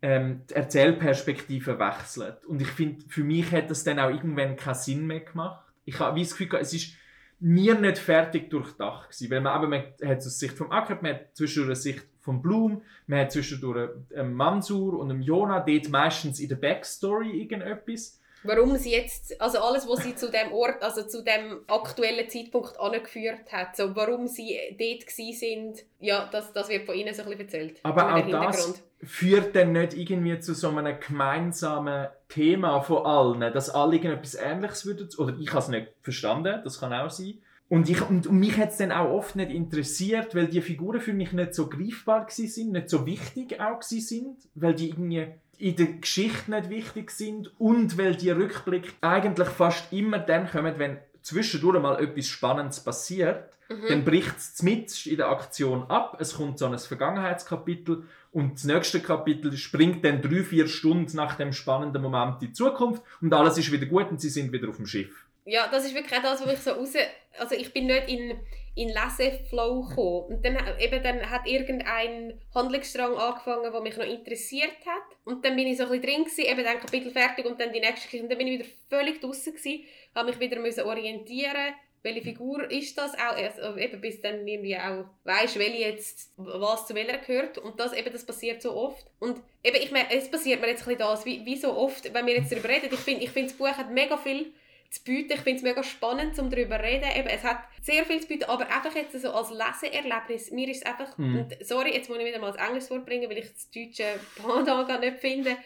[0.02, 2.44] ähm, die Erzählperspektive wechselt.
[2.46, 5.64] Und ich finde, für mich hat das dann auch irgendwann keinen Sinn mehr gemacht.
[5.84, 6.96] Ich habe das Gefühl, es ist,
[7.38, 11.14] mir nicht fertig durchdacht gewesen, weil man, eben, man hat aus Sicht vom Acker, man
[11.14, 15.88] hat zwischendurch eine Sicht vom Blum, man hat zwischendurch einen Mansur und einen Jona, dort
[15.90, 18.20] meistens in der Backstory irgendetwas.
[18.46, 22.78] Warum sie jetzt, also alles, was sie zu dem Ort, also zu dem aktuellen Zeitpunkt
[22.78, 27.22] angeführt hat, so warum sie dort gsi sind, ja, das, das wird von ihnen so
[27.22, 27.80] ein bisschen erzählt.
[27.82, 33.70] Aber auch das führt dann nicht irgendwie zu so einem gemeinsamen Thema von allen, dass
[33.70, 37.38] alle irgendetwas Ähnliches würden, oder ich habe es nicht verstanden, das kann auch sein.
[37.68, 41.00] Und, ich, und, und mich hat es dann auch oft nicht interessiert, weil die Figuren
[41.00, 45.26] für mich nicht so greifbar sind, nicht so wichtig auch sind, weil die irgendwie
[45.58, 50.78] in der Geschichte nicht wichtig sind und weil die Rückblick eigentlich fast immer dann kommen,
[50.78, 53.50] wenn zwischendurch mal etwas Spannendes passiert,
[53.88, 58.64] dann bricht es mitten in der Aktion ab, es kommt so ein Vergangenheitskapitel und das
[58.64, 63.34] nächste Kapitel springt dann drei, vier Stunden nach dem spannenden Moment in die Zukunft und
[63.34, 65.26] alles ist wieder gut und sie sind wieder auf dem Schiff.
[65.44, 66.92] Ja, das ist wirklich das, wo ich so raus...
[67.38, 68.38] Also ich bin nicht in,
[68.76, 70.36] in Leseflow gekommen.
[70.36, 75.16] Und dann, eben, dann hat irgendein Handlungsstrang angefangen, der mich noch interessiert hat.
[75.24, 77.72] Und dann bin ich so ein bisschen drin gewesen, eben dann Kapitel fertig und dann
[77.72, 78.22] die nächste Geschichte.
[78.22, 79.84] Und dann bin ich wieder völlig draußen gewesen,
[80.14, 81.74] habe mich wieder müssen orientieren
[82.06, 86.86] welche Figur ist das auch, also eben bis dann irgendwie auch weisst, welche jetzt was
[86.86, 90.30] zu welcher gehört und das eben, das passiert so oft und eben, ich meine, es
[90.30, 92.90] passiert mir jetzt ein bisschen das, wie, wie so oft, wenn wir jetzt darüber reden,
[92.92, 94.52] ich finde, ich finde, das Buch hat mega viel
[94.90, 95.32] zu bieten.
[95.32, 97.08] Ich finde es mega spannend, um darüber zu reden.
[97.16, 100.78] Eben, es hat sehr viel zu bieten, aber einfach jetzt so als Leseerlebnis, mir ist
[100.78, 101.38] es einfach, Mhm.
[101.40, 104.18] und sorry, jetzt muss ich wieder mal das Englische Wort bringen, weil ich das deutsche
[104.36, 105.56] Pendant nicht finde,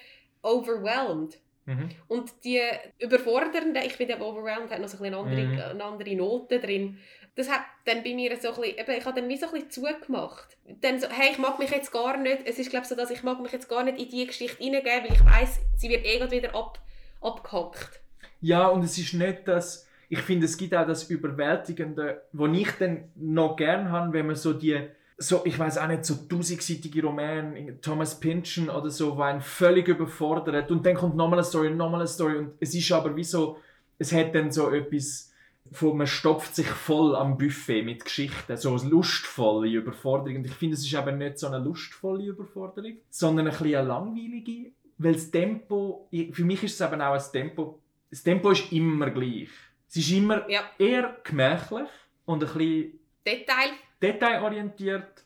[0.42, 1.38] overwhelmed.
[1.66, 1.90] Mhm.
[2.08, 2.60] Und die
[2.98, 5.60] überfordernde, ich finde, overwhelmed hat noch so ein eine andere, Mhm.
[5.60, 6.98] eine andere Note drin.
[7.36, 9.52] Das hat dann bei mir so ein bisschen, eben, ich habe dann wie so ein
[9.52, 10.56] bisschen zugemacht.
[10.66, 13.22] Dann so, hey, ich mag mich jetzt gar nicht, es ist glaube so, dass ich
[13.22, 16.30] mag mich jetzt gar nicht in diese Geschichte hineingeben, weil ich weiß, sie wird eh
[16.30, 16.78] wieder ab,
[17.20, 18.00] abgehackt.
[18.40, 22.70] Ja, und es ist nicht das, ich finde, es gibt auch das Überwältigende, wo ich
[22.72, 27.02] dann noch gern habe, wenn man so die, so, ich weiß auch nicht, so tausendseitige
[27.02, 31.70] Romane, Thomas Pynchon oder so, wo einen völlig überfordert und dann kommt nochmal eine Story,
[31.70, 33.58] nochmal eine Story und es ist aber wie so,
[33.98, 35.30] es hat dann so etwas,
[35.70, 40.54] wo man stopft sich voll am Buffet mit Geschichten, so eine lustvolle Überforderung und ich
[40.54, 45.12] finde, es ist aber nicht so eine lustvolle Überforderung, sondern ein bisschen eine langweilige, weil
[45.12, 47.79] das Tempo, für mich ist es eben auch ein Tempo,
[48.10, 49.48] das Tempo ist immer gleich.
[49.88, 51.88] Es ist immer Ja, eher gemächlich
[52.24, 53.70] und ein bisschen Detail,
[54.02, 55.24] detailorientiert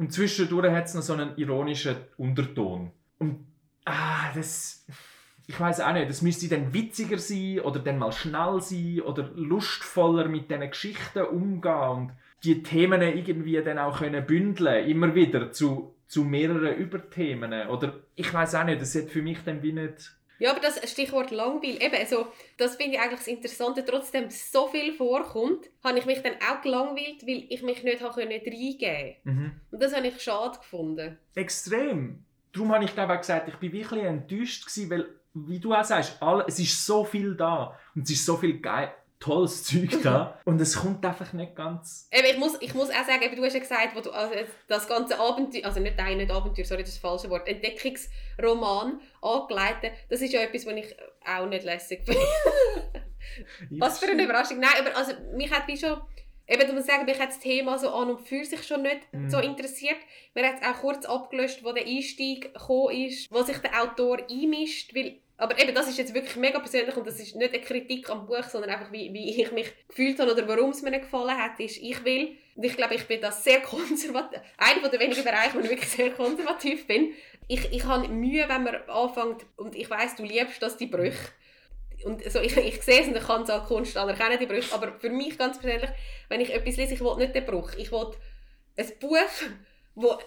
[0.00, 2.90] und zwischendurch hat es noch so einen ironischen Unterton.
[3.18, 3.46] Und
[3.84, 4.86] ah, das.
[5.46, 9.30] Ich weiß auch nicht, das müsste dann witziger sein oder dann mal schnell sein oder
[9.34, 12.12] lustvoller mit diesen Geschichten umgehen und
[12.44, 17.68] die Themen irgendwie dann auch können bündeln, immer wieder zu, zu mehreren Überthemen.
[17.68, 20.12] Oder ich weiß auch nicht, das hat für mich dann wie nicht.
[20.40, 22.26] Ja, aber das Stichwort Langweil, eben, also,
[22.56, 23.84] das finde ich eigentlich das Interessante.
[23.84, 28.14] Trotzdem so viel vorkommt, habe ich mich dann auch gelangweilt, weil ich mich nicht habe
[28.14, 29.52] können reingeben Mhm.
[29.70, 31.18] Und das habe ich schade gefunden.
[31.34, 32.24] Extrem.
[32.52, 35.84] Darum habe ich glaube auch gesagt, ich bin wirklich enttäuscht gewesen, weil, wie du auch
[35.84, 40.02] sagst, alle, es ist so viel da und es ist so viel geil, tolles Zeug
[40.02, 42.08] da und es kommt einfach nicht ganz.
[42.10, 44.34] Eben, ich, muss, ich muss auch sagen, eben, du hast ja gesagt, wo du, also
[44.66, 49.00] das ganze Abenteuer, also nicht dein nicht Abenteuer, sorry, das ist das falsche Wort, Entdeckungsroman
[49.22, 52.20] angeleitet, das ist ja etwas, was ich auch nicht lässig finde.
[53.78, 54.58] Was für eine Überraschung.
[54.58, 56.00] Nein, aber also, mich hat wie schon,
[56.48, 59.00] eben, du musst sagen, mich hat das Thema so an und für sich schon nicht
[59.12, 59.30] Mhm.
[59.30, 59.96] so interessiert.
[60.34, 64.18] Mir hat es auch kurz abgelöscht, wo der Einstieg gekommen ist, wo sich der Autor
[64.30, 67.62] einmischt, weil aber eben, das ist jetzt wirklich mega persönlich und das ist nicht eine
[67.62, 70.90] Kritik am Buch, sondern einfach, wie, wie ich mich gefühlt habe oder warum es mir
[70.90, 74.88] nicht gefallen hat, ist, ich will, und ich glaube, ich bin das sehr konservativ, einer
[74.88, 77.14] der wenigen Bereiche, wo ich wirklich sehr konservativ bin,
[77.48, 81.32] ich, ich habe Mühe, wenn man anfängt, und ich weiß du liebst das, die Brüche,
[82.04, 84.74] und so, ich, ich sehe es und ich kann es als Kunst anerkennen, die Brüche,
[84.74, 85.90] aber für mich ganz persönlich,
[86.28, 88.12] wenn ich etwas lese, ich will nicht den Bruch, ich will
[88.76, 89.18] ein Buch,
[89.94, 90.18] wo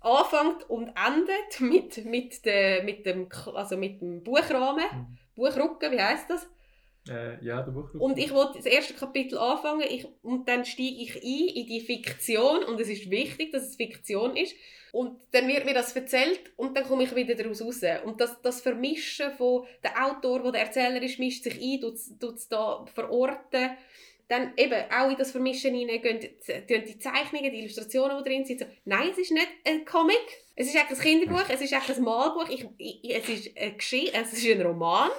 [0.00, 5.18] anfängt und endet mit, mit, de, mit, dem, also mit dem Buchrahmen, Mhm.
[5.34, 6.48] Buchrücken, wie heißt das?
[7.08, 7.88] Äh, ja, der Buch.
[7.94, 11.80] Und ich will das erste Kapitel anfangen ich, und dann steige ich ein in die
[11.80, 14.54] Fiktion und es ist wichtig, dass es Fiktion ist.
[14.92, 17.80] Und dann wird mir das erzählt und dann komme ich wieder daraus raus.
[18.04, 22.34] Und das, das Vermischen von der Autor, wo der Erzähler ist, mischt sich ein, tut
[22.34, 23.70] es da verorten.
[24.30, 28.60] Dann eben auch in das Vermischen hinein gehen die- Zeichnungen, die Illustrationen, die drin sind.
[28.60, 31.96] So, nein, es ist nicht ein Comic, es ist eigentlich ein Kinderbuch, es ist eigentlich
[31.96, 35.10] ein Malbuch, ich, ich, es, ist eine Geschichte, es ist ein Roman.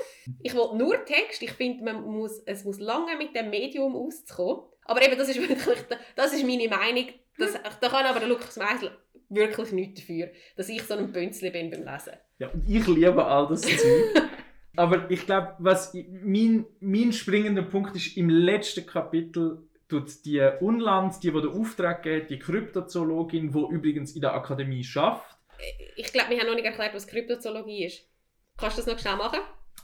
[0.41, 1.41] Ich will nur Text.
[1.41, 4.63] Ich finde, man muss, es muss lange mit dem Medium auszukommen.
[4.85, 5.79] Aber eben, das ist wirklich,
[6.15, 7.09] das ist meine Meinung.
[7.37, 8.91] Das, da kann aber Lukas Meisel
[9.27, 12.13] wirklich nichts dafür, dass ich so ein Bünzli bin beim Lesen.
[12.39, 13.77] Ja, und ich liebe all das Zeug.
[14.75, 21.21] Aber ich glaube, was mein, mein springender Punkt ist, im letzten Kapitel tut die Unland,
[21.21, 25.37] die, die den Auftrag gibt, die Kryptozoologin, die übrigens in der Akademie schafft.
[25.97, 28.03] Ich glaube, wir haben noch nicht erklärt, was Kryptozoologie ist.
[28.57, 29.39] Kannst du das noch schnell machen?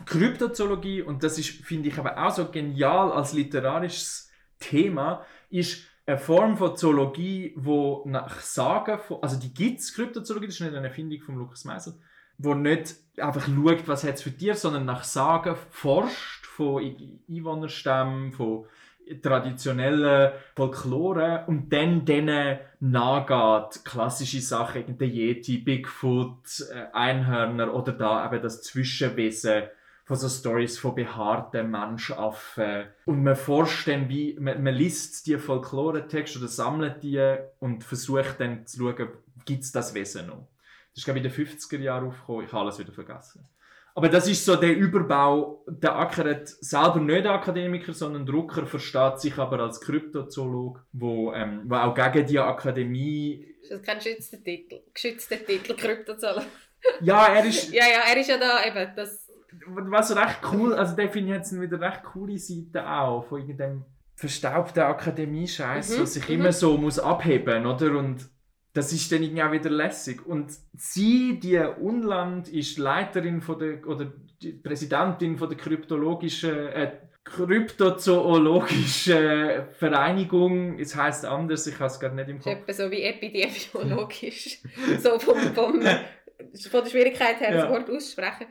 [0.06, 6.18] Kryptozoologie, und das ist, finde ich aber auch so genial als literarisches Thema, ist eine
[6.18, 10.76] Form von Zoologie, wo nach Sagen, von, also die gibt es, Kryptozoologie, das ist nicht
[10.76, 12.00] eine Erfindung von Lukas Meisel,
[12.38, 16.84] wo nicht einfach schaut, was hat für Tiere, sondern nach Sagen forscht von
[17.30, 18.66] Einwohnerstämmen, von
[19.22, 23.86] traditionellen Folklore und dann denen nachgeht.
[23.86, 29.64] Klassische Sachen, der Yeti, Bigfoot, äh, Einhörner oder da eben das Zwischenwesen
[30.06, 32.86] von so Stories von behaarten Menschaffen.
[33.06, 38.40] Und man forscht dann, wie, man, man liest die Folklore-Texte oder sammelt die und versucht
[38.40, 39.10] dann zu schauen,
[39.46, 40.48] gibt es das Wesen noch.
[40.98, 42.46] Das ist, glaube ich, in den 50er Jahren aufgekommen.
[42.46, 43.48] Ich habe alles wieder vergessen.
[43.94, 45.64] Aber das ist so der Überbau.
[45.68, 51.76] Der Ackeret selber nicht Akademiker, sondern Drucker, versteht sich aber als Kryptozoolog, wo, ähm, wo
[51.76, 53.46] auch gegen die Akademie.
[53.62, 54.80] Ist das kein geschützter Titel?
[54.92, 56.48] Geschützter Titel, Kryptozoologie.
[57.02, 57.72] Ja, er ist.
[57.72, 58.96] Ja, ja, er ist ja da eben.
[58.96, 59.30] Das,
[59.68, 63.86] Was recht cool, also der finde ich jetzt wieder recht coole Seite auch von irgendeinem
[64.16, 66.36] verstaubten Akademie-Scheiß, Mhm, was sich mhm.
[66.36, 67.96] immer so muss abheben, oder?
[68.00, 68.28] Und
[68.78, 70.24] das ist dann auch wieder lässig.
[70.26, 76.92] Und sie, die Unland, ist Leiterin von der, oder die Präsidentin von der kryptologischen, äh,
[77.24, 80.78] kryptozoologischen Vereinigung.
[80.78, 82.54] Es heißt anders, ich habe es gerade nicht im ist Kopf.
[82.54, 84.60] etwa so wie epidemiologisch.
[85.00, 85.82] so vom, vom,
[86.72, 87.62] von der Schwierigkeit her, Ja.
[87.64, 88.48] das Wort aussprechen.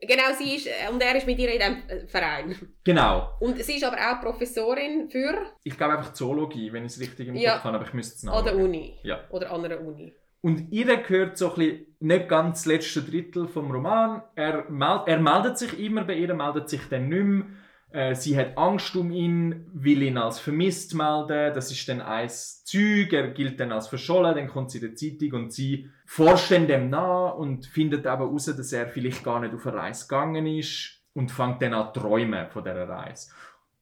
[0.00, 2.54] Genau, sie ist, äh, und er ist mit ihr in diesem Verein.
[2.84, 3.30] Genau.
[3.40, 7.28] Und sie ist aber auch Professorin für Ich glaube einfach Zoologie, wenn ich es richtig
[7.28, 7.54] im Ja.
[7.54, 8.64] Kopf habe, aber ich müsste es an der nachschauen.
[8.68, 8.98] Uni.
[9.02, 9.20] Ja.
[9.30, 10.14] Oder an einer Uni.
[10.42, 14.22] Und ihr gehört so ein bisschen, nicht ganz das letzte Drittel vom Roman.
[14.34, 17.46] Er, meld, er meldet sich immer bei ihr, meldet sich dann nicht mehr.
[17.94, 21.54] Äh, sie hat Angst um ihn, will ihn als vermisst melden.
[21.54, 23.12] Das ist dann ein Zeug.
[23.12, 24.34] Er gilt dann als verschollen.
[24.34, 28.24] Dann kommt sie in der Zeitung und sie forscht dann dem nach und findet aber
[28.24, 31.94] heraus, dass er vielleicht gar nicht auf eine Reise gegangen ist und fängt dann an
[31.94, 33.30] träumen von dieser Reise.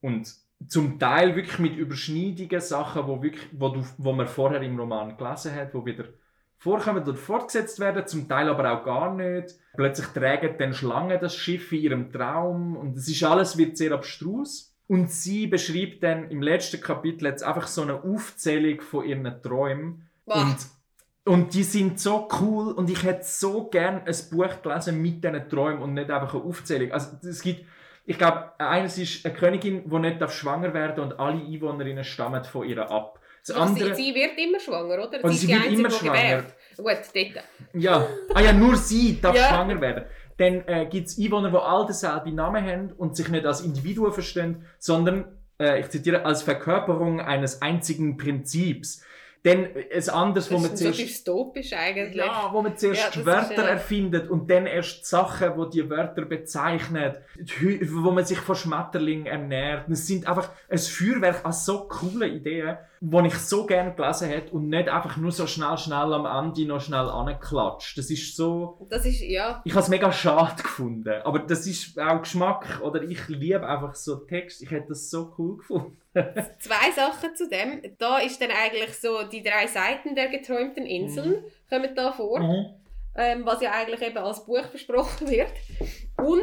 [0.03, 0.31] Und
[0.69, 5.17] zum Teil wirklich mit Überschneidungen, Sachen, wo, wirklich, wo, du, wo man vorher im Roman
[5.17, 6.05] gelesen hat, wo wieder
[6.63, 9.57] vorkommen oder fortgesetzt werden, zum Teil aber auch gar nicht.
[9.75, 13.93] Plötzlich tragen dann Schlangen das Schiff in ihrem Traum und es ist alles wird sehr
[13.93, 14.73] abstrus.
[14.87, 20.09] Und sie beschreibt dann im letzten Kapitel jetzt einfach so eine Aufzählung von ihren Träumen.
[20.25, 20.43] Boah.
[20.43, 20.57] Und,
[21.25, 25.49] und die sind so cool und ich hätte so gern ein Buch gelesen mit diesen
[25.49, 26.93] Träumen und nicht einfach eine Aufzählung.
[26.93, 27.67] Also es gibt,
[28.05, 32.45] ich glaube, eines ist eine Königin, die nicht darf schwanger werden und alle Einwohnerinnen stammen
[32.45, 33.19] von ihr ab.
[33.47, 35.25] Das Doch, andere, sie, sie wird immer schwanger, oder?
[35.25, 36.13] Und ist sie die wird Einzige, immer die schwanger.
[36.15, 36.55] gebärt.
[36.77, 37.45] Gut, dort.
[37.75, 39.49] ja, ah ja, nur sie darf Ja.
[39.49, 40.05] schwanger werden.
[40.39, 44.13] Dann äh, gibt es Einwohner, die all denselben Namen haben und sich nicht als Individuen
[44.13, 45.25] verstehen, sondern,
[45.61, 49.03] äh, ich zitiere, als Verkörperung eines einzigen Prinzips.
[49.45, 51.01] Dann äh, ein anderes, wo Das man ist so zuerst...
[51.01, 52.15] dystopisch eigentlich.
[52.25, 55.91] Ja, wo man zuerst Ja, das Wörter äh, erfindet und dann erst Sachen, wo die
[55.91, 59.89] Wörter bezeichnet, die wo man sich von Schmetterlingen ernährt.
[59.91, 64.53] Es sind einfach ein Feuerwerk an so coolen Ideen, die ich so gerne gelesen hätte
[64.53, 67.99] und nicht einfach nur so schnell, schnell am Ende noch schnell anklatscht.
[67.99, 68.87] Das ist so...
[68.89, 69.61] Das ist, ja.
[69.65, 71.21] Ich habe es mega schade gefunden.
[71.25, 72.81] Aber das ist auch Geschmack.
[72.81, 74.63] Oder ich liebe einfach so Text.
[74.63, 75.99] Ich hätte das so cool gefunden.
[76.61, 77.83] Zwei Sachen zu dem.
[77.99, 82.39] Da ist dann eigentlich so, die drei Seiten der geträumten Inseln kommen da vor.
[83.17, 85.51] ähm, was ja eigentlich eben als Buch versprochen wird.
[86.19, 86.41] Und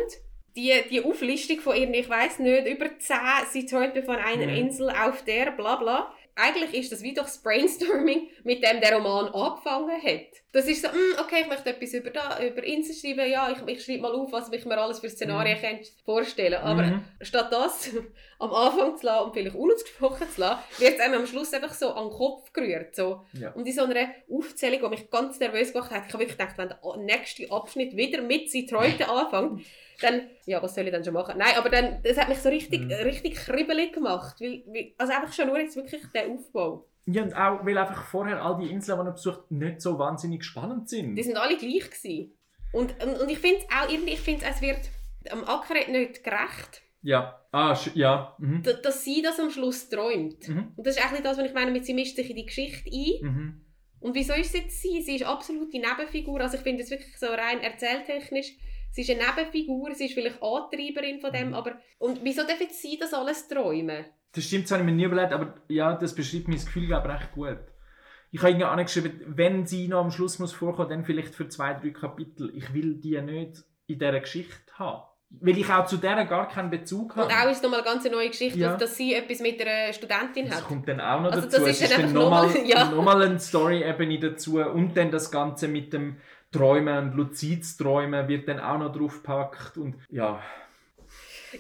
[0.58, 3.16] die, die Auflistung von ihren, ich weiß nicht, über 10,
[3.50, 4.56] sie träumte von einer Mhm.
[4.56, 6.12] Insel auf der, bla bla.
[6.36, 10.28] Eigentlich ist das wie durch das Brainstorming, mit dem der Roman angefangen hat.
[10.52, 13.58] Das ist so, «Hm, okay, ich möchte etwas über, da, über Insel schreiben, ja, ich,
[13.76, 15.62] ich schreibe mal auf, was ich mir alles für Szenarien Mhm.
[15.62, 17.02] könnte vorstellen Aber Mhm.
[17.22, 17.90] statt das
[18.40, 21.74] am Anfang zu lassen und vielleicht unausgesprochen zu lassen, wird es einem am Schluss einfach
[21.74, 22.96] so an den Kopf gerührt.
[22.96, 23.26] So.
[23.34, 23.52] Ja.
[23.52, 26.58] Und in so einer Aufzählung, die mich ganz nervös gemacht hat, ich habe wirklich gedacht,
[26.58, 29.62] wenn der nächste Abschnitt wieder mit «Sie träumte» anfängt,
[30.00, 31.36] dann, ja, was soll ich dann schon machen?
[31.38, 32.92] Nein, aber dann, das hat mich so richtig, Mhm.
[32.92, 34.40] richtig kribbelig gemacht.
[34.42, 36.86] Weil, weil, also einfach schon nur jetzt wirklich der Aufbau.
[37.06, 40.44] Ja, und auch, weil einfach vorher all die Inseln, die er besucht, nicht so wahnsinnig
[40.44, 41.16] spannend sind.
[41.16, 42.38] Die sind alle gleich gewesen.
[42.72, 44.80] Und, und, und ich finde auch irgendwie, ich finde es wird
[45.32, 48.36] am Ackeret nicht gerecht, Ja, ah, ja.
[48.38, 48.62] Mhm.
[48.62, 50.48] da- dass sie das am Schluss träumt.
[50.48, 50.74] Mhm.
[50.76, 52.90] Und das ist eigentlich das, was ich meine, mit sie mischt sich in die Geschichte
[52.92, 53.28] ein.
[53.28, 53.62] Mhm.
[54.02, 55.02] Und wieso ist es jetzt sie?
[55.02, 56.40] Sie ist absolut die Nebenfigur.
[56.40, 58.56] Also ich finde es wirklich so rein erzähltechnisch.
[58.92, 61.54] Sie ist eine Nebenfigur, sie ist vielleicht Antreiberin von dem, Mhm.
[61.54, 61.74] aber...
[62.00, 64.06] Und wieso darf jetzt sie das alles träumen?
[64.32, 67.10] Das stimmt, das habe ich mir nie überlegt, aber ja, das beschreibt mein Gefühl, glaube
[67.10, 67.58] recht gut.
[68.32, 71.74] Ich habe irgendwie angeschrieben, wenn sie noch am Schluss muss vorkommen, dann vielleicht für zwei,
[71.74, 72.52] drei Kapitel.
[72.56, 75.04] Ich will die nicht in dieser Geschichte haben.
[75.42, 77.28] weil ich auch zu der gar keinen Bezug habe.
[77.28, 78.76] Und auch ist es nochmal eine ganz neue Geschichte, Ja.
[78.76, 80.64] dass sie etwas mit einer Studentin Das hat.
[80.64, 81.60] kommt dann auch noch Also dazu.
[81.62, 82.90] das es ist ist dann nochmal ja.
[82.90, 86.18] noch eine Story-Ebene dazu und dann das Ganze mit dem
[86.52, 90.42] Träumen und luzides Träumen wird dann auch noch draufgepackt und ja,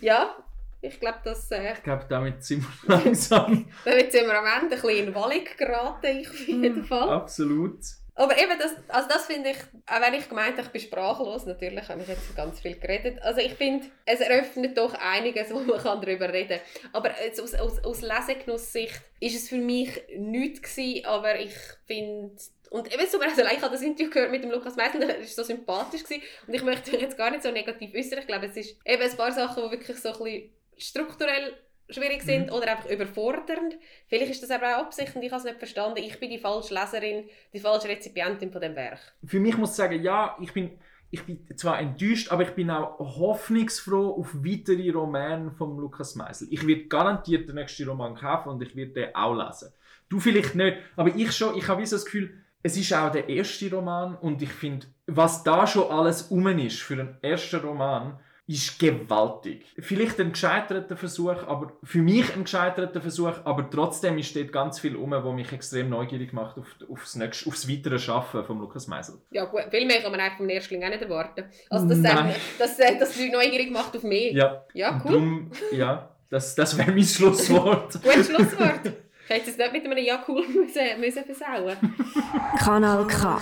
[0.01, 0.35] Ja,
[0.81, 3.65] ich glaube, dass äh, ich glaube, damit sind wir langsam.
[3.85, 6.83] damit sind wir am Ende ein bisschen in Walling geraten, ich auf jeden Hm.
[6.85, 7.09] Fall.
[7.09, 7.79] Absolut.
[8.15, 11.45] Aber eben, das, also das finde ich, auch wenn ich gemeint habe, ich bin sprachlos,
[11.45, 13.21] natürlich habe ich jetzt ganz viel geredet.
[13.21, 16.89] Also ich finde, es eröffnet doch einiges, wo man kann darüber reden kann.
[16.93, 21.53] Aber jetzt aus, aus, aus Lesegenusssicht ist es für mich nichts gewesen, aber ich
[21.87, 22.33] finde,
[22.69, 25.23] und eben so, also ich habe das Interview gehört mit dem Lukas Meisel, der war
[25.23, 28.19] so sympathisch gewesen, und ich möchte mich jetzt gar nicht so negativ äußern.
[28.19, 31.53] Ich glaube, es ist eben ein paar Sachen, die wirklich so ein bisschen strukturell
[31.89, 33.75] schwierig sind oder einfach überfordernd.
[34.07, 35.97] Vielleicht ist das aber auch Absicht und ich habe es nicht verstanden.
[35.97, 38.99] Ich bin die falsche Leserin, die falsche Rezipientin von dem Werk.
[39.25, 40.79] Für mich muss ich sagen, ja, ich bin,
[41.09, 46.47] ich bin zwar enttäuscht, aber ich bin auch hoffnungsfroh auf weitere Romane von Lukas Meisel.
[46.51, 49.73] Ich werde garantiert den nächsten Roman kaufen und ich werde den auch lesen.
[50.09, 53.29] Du vielleicht nicht, aber ich schon, ich habe so das Gefühl, es ist auch der
[53.29, 58.19] erste Roman und ich finde, was da schon alles um ist für einen ersten Roman,
[58.49, 59.63] ist gewaltig.
[59.77, 64.79] Vielleicht ein gescheiterter Versuch, aber für mich ein gescheiterter Versuch, aber trotzdem ist dort ganz
[64.79, 68.87] viel um, was mich extrem neugierig macht auf, aufs, nächste, aufs weitere Schaffen von Lukas
[68.87, 69.21] Meisel.
[69.29, 71.43] Ja gut, viel mehr kann man eigentlich vom Erstling auch nicht erwarten.
[71.69, 72.33] Also das, Nein.
[72.57, 74.33] das, das, das die Leute neugierig macht auf mehr.
[74.33, 75.11] Ja, Ja, cool.
[75.11, 78.01] Darum, ja, das, das wäre mein Schlusswort.
[78.01, 78.93] Gutes Schlusswort.
[79.29, 81.77] Ich hätte es nicht mit einem Ja cool müssen, müssen versauen.
[82.57, 83.39] Kanal K.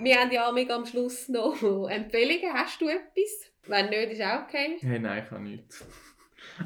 [0.00, 1.54] Wir haben ja mega am Schluss noch
[1.88, 2.52] Empfehlungen.
[2.52, 3.52] Hast du etwas?
[3.68, 4.76] Wenn nicht, ist auch okay.
[4.80, 5.86] Hey, nein, ich habe nichts.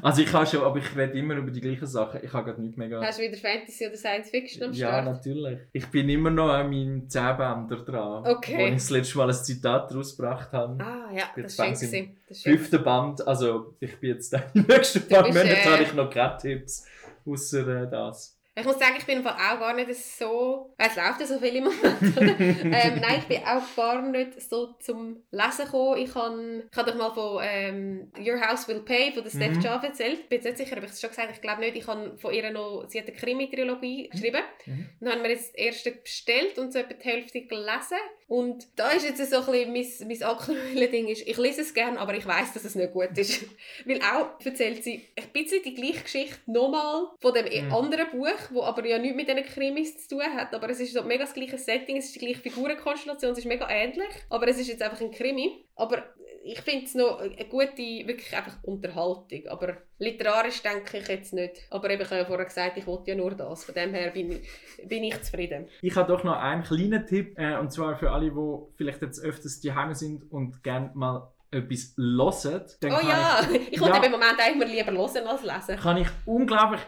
[0.01, 2.19] Also ich habe schon, aber ich rede immer über die gleichen Sachen.
[2.23, 3.01] Ich habe gerade nicht mega...
[3.01, 5.05] Hast du wieder Fantasy oder Science Fiction am Ja, Start?
[5.05, 5.59] natürlich.
[5.71, 8.25] Ich bin immer noch an meinem Zehbänder dran.
[8.27, 8.57] Okay.
[8.57, 10.83] Wo ich das letzte Mal ein Zitat daraus gebracht habe.
[10.83, 12.15] Ah ja, das ist schön.
[12.27, 12.57] Das ist schön.
[12.57, 16.09] Fünfte Band, also ich bin jetzt die nächsten paar bist, Monate äh, habe ich noch
[16.09, 16.85] keine Tipps.
[17.25, 18.36] Außer äh, das.
[18.59, 20.73] Ich muss sagen, ich bin auch gar nicht so...
[20.77, 24.73] Es läuft ja so viel im Moment, ähm, nein, ich bin auch gar nicht so
[24.79, 25.97] zum Lesen gekommen.
[26.01, 29.61] Ich habe ich doch mal von ähm, Your House Will Pay von der Steph Mhm.
[29.61, 30.19] Java erzählt.
[30.21, 31.35] Ich bin jetzt nicht sicher, ob ich es schon gesagt habe.
[31.35, 31.75] Ich glaube nicht.
[31.77, 32.85] Ich habe von ihr noch...
[32.87, 34.41] Sie hat eine Krimi-Trilogie geschrieben.
[34.65, 34.89] Mhm.
[35.01, 37.97] Dann haben wir jetzt das erste bestellt und so etwa die Hälfte gelesen.
[38.27, 41.07] Und da ist jetzt so ein bisschen mein, mein aktuelles Ding.
[41.07, 43.45] Ist, ich lese es gerne, aber ich weiß, dass es nicht gut ist.
[43.85, 47.73] Weil auch erzählt sie ein bisschen die gleiche Geschichte nochmal von dem Mhm.
[47.73, 50.53] anderen Buch, wo aber ja nichts mit diesen Krimis zu tun hat.
[50.53, 53.45] Aber es ist so mega das gleiche Setting, es ist die gleiche Figurenkonstellation, es ist
[53.45, 54.09] mega ähnlich.
[54.29, 55.65] Aber es ist jetzt einfach ein Krimi.
[55.75, 56.03] Aber
[56.43, 59.47] ich finde es noch eine gute, wirklich einfach Unterhaltung.
[59.47, 61.67] Aber literarisch denke ich jetzt nicht.
[61.69, 63.65] Aber eben, ich habe ja vorher gesagt, ich wollte ja nur das.
[63.65, 65.67] Von dem her bin ich, bin ich zufrieden.
[65.81, 69.19] Ich habe doch noch einen kleinen Tipp, äh, und zwar für alle, die vielleicht jetzt
[69.19, 72.65] öfters daheim sind und gerne mal etwas hören.
[72.81, 73.39] Dann Oh kann ja,
[73.71, 74.03] ich, wollte Ja.
[74.03, 75.81] im Moment eigentlich lieber hören als lesen.
[75.81, 76.81] kann ich unglaublich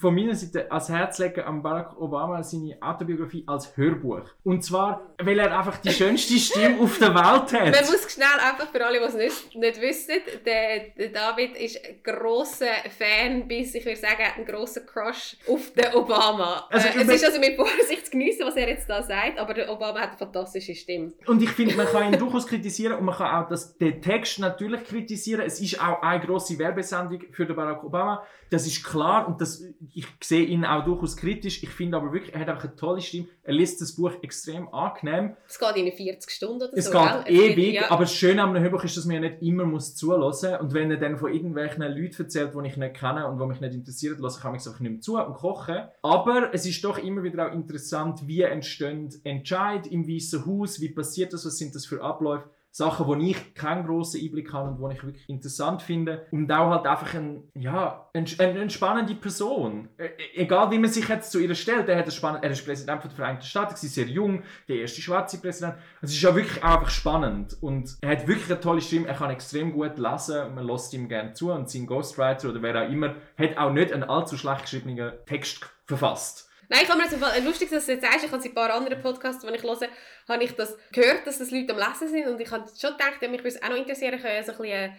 [0.00, 4.22] von meiner Seite ans Herz legen an Barack Obama seine Autobiografie als Hörbuch.
[4.42, 7.80] Und zwar, weil er einfach die schönste Stimme auf der Welt Man hat.
[7.90, 10.14] muss schnell einfach für alle, die es nicht, nicht wissen,
[10.46, 12.66] der, der David ist ein grosser
[12.98, 16.66] Fan, bis ich würde sagen, ein grosser Crush auf den Obama.
[16.70, 19.54] Also, äh, es ist also mit Vorsicht zu geniessen, was er jetzt da sagt, aber
[19.54, 21.12] der Obama hat eine fantastische Stimme.
[21.26, 24.38] Und ich finde, man kann ihn durchaus kritisieren und man kann auch das, den Text
[24.38, 25.42] natürlich kritisieren.
[25.44, 28.22] Es ist auch eine grosse Werbesendung für den Barack Obama.
[28.50, 31.62] Das ist klar und das, ich sehe ihn auch durchaus kritisch.
[31.62, 33.26] Ich finde aber wirklich, er hat einfach eine tolle Stimme.
[33.42, 35.34] Er liest das Buch extrem angenehm.
[35.48, 36.92] Es geht in 40 Stunden oder Es so.
[36.92, 37.00] geht?
[37.26, 37.90] Es wird- ewig, ja.
[37.90, 40.22] aber das Schöne am Hörbuch ist, dass man ja nicht immer muss zuhören
[40.60, 43.60] Und wenn er dann von irgendwelchen Leuten erzählt, die ich nicht kenne und die mich
[43.60, 45.90] nicht interessieren, lasse ich mich einfach nicht mehr zu und koche.
[46.02, 50.90] Aber es ist doch immer wieder auch interessant, wie entstehen Entscheid im Weißen Haus, wie
[50.90, 52.48] passiert das, was sind das für Abläufe.
[52.76, 56.26] Sachen, wo ich keinen grossen Einblick habe und wo ich wirklich interessant finde.
[56.32, 59.90] Und auch halt einfach ein, ja, ein, eine entspannende Person.
[59.96, 63.00] Äh, egal wie man sich jetzt zu ihr stellt, er, hat spannend, er ist Präsident
[63.00, 65.76] von der Vereinigten Staaten, gewesen, sehr jung, der erste schwarze Präsident.
[66.02, 67.56] Es ist ja wirklich einfach spannend.
[67.60, 70.92] Und er hat wirklich eine tolle Stimme, er kann extrem gut lesen und man lässt
[70.94, 71.52] ihm gerne zu.
[71.52, 75.64] Und sein Ghostwriter oder wer auch immer hat auch nicht einen allzu schlecht geschriebenen Text
[75.86, 76.50] verfasst.
[76.68, 78.50] Nein, ich habe mir das Fall, äh, lustig, dass du jetzt sagst, ich habe in
[78.50, 79.88] ein paar anderen Podcasts, die ich höre,
[80.28, 82.26] habe ich das gehört, dass das Leute am Lesen sind.
[82.26, 84.96] Und ich habe schon gedacht, mich würde es auch noch interessieren, ja so ein bisschen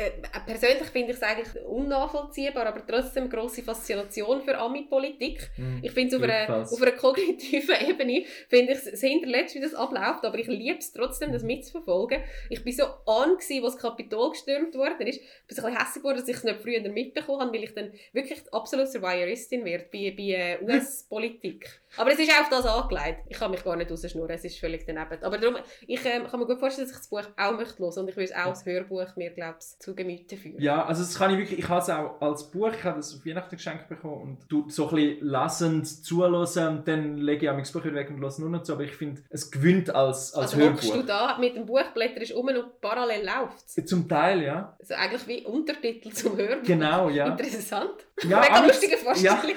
[0.00, 0.10] äh,
[0.46, 5.50] persönlich finde ich es eigentlich unnachvollziehbar, aber trotzdem eine grosse Faszination für Ami-Politik.
[5.56, 5.80] Mhm.
[5.82, 9.74] Ich finde es auf einer, auf einer kognitiven Ebene, finde ich es hinterletzt, wie das
[9.74, 12.22] abläuft, aber ich liebe es trotzdem, das mitzuverfolgen.
[12.48, 15.20] Ich war so an, gewesen, als das Kapitol gestürmt worden ist.
[15.20, 17.74] Ich bin ein bisschen hässlich geworden, dass ich es nicht früher mitbekommen habe, weil ich
[17.74, 21.80] dann wirklich absolut zur Voyeuristin werde bei, bei äh, US-Politik.
[21.96, 23.20] aber es ist auch auf das angelegt.
[23.28, 25.22] Ich kann mich gar nicht rausschnurren, es ist völlig daneben.
[25.22, 25.56] Aber darum,
[25.86, 28.16] ich ähm, kann mir gut vorstellen, dass ich das Buch auch möchte hören und ich
[28.16, 30.60] will es auch als Hörbuch mir, glaube ich, zu Gemüte führen.
[30.60, 33.14] Ja, also das kann ich wirklich, ich habe es auch als Buch, ich habe das
[33.14, 37.50] auf Weihnachten geschenkt bekommen und du so ein bisschen lesend zuhören und dann lege ich
[37.50, 40.34] auch das Buch weg und lasse nur noch zu, aber ich finde, es gewinnt als,
[40.34, 40.94] als also Hörbuch.
[40.94, 43.84] du da mit dem Buchblätter um und parallel läuft es?
[43.86, 44.76] Zum Teil, ja.
[44.78, 46.66] Also eigentlich wie Untertitel zum Hörbuch.
[46.66, 47.26] Genau, ja.
[47.26, 48.06] Interessant.
[48.28, 49.56] Ja, Mega lustige Vorstellung.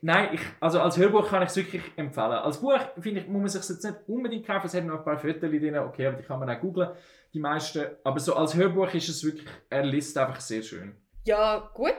[0.00, 2.32] Nein, ich, also als Hörbuch kann ich es wirklich empfehlen.
[2.32, 4.66] Als Buch, finde ich, muss man sich jetzt nicht unbedingt kaufen.
[4.66, 6.90] Es hat noch ein paar Fotos drin, okay, aber die kann man auch googlen,
[7.34, 7.86] die meisten.
[8.04, 10.94] Aber so als Hörbuch ist es wirklich, er liest einfach sehr schön.
[11.24, 11.92] Ja, gut.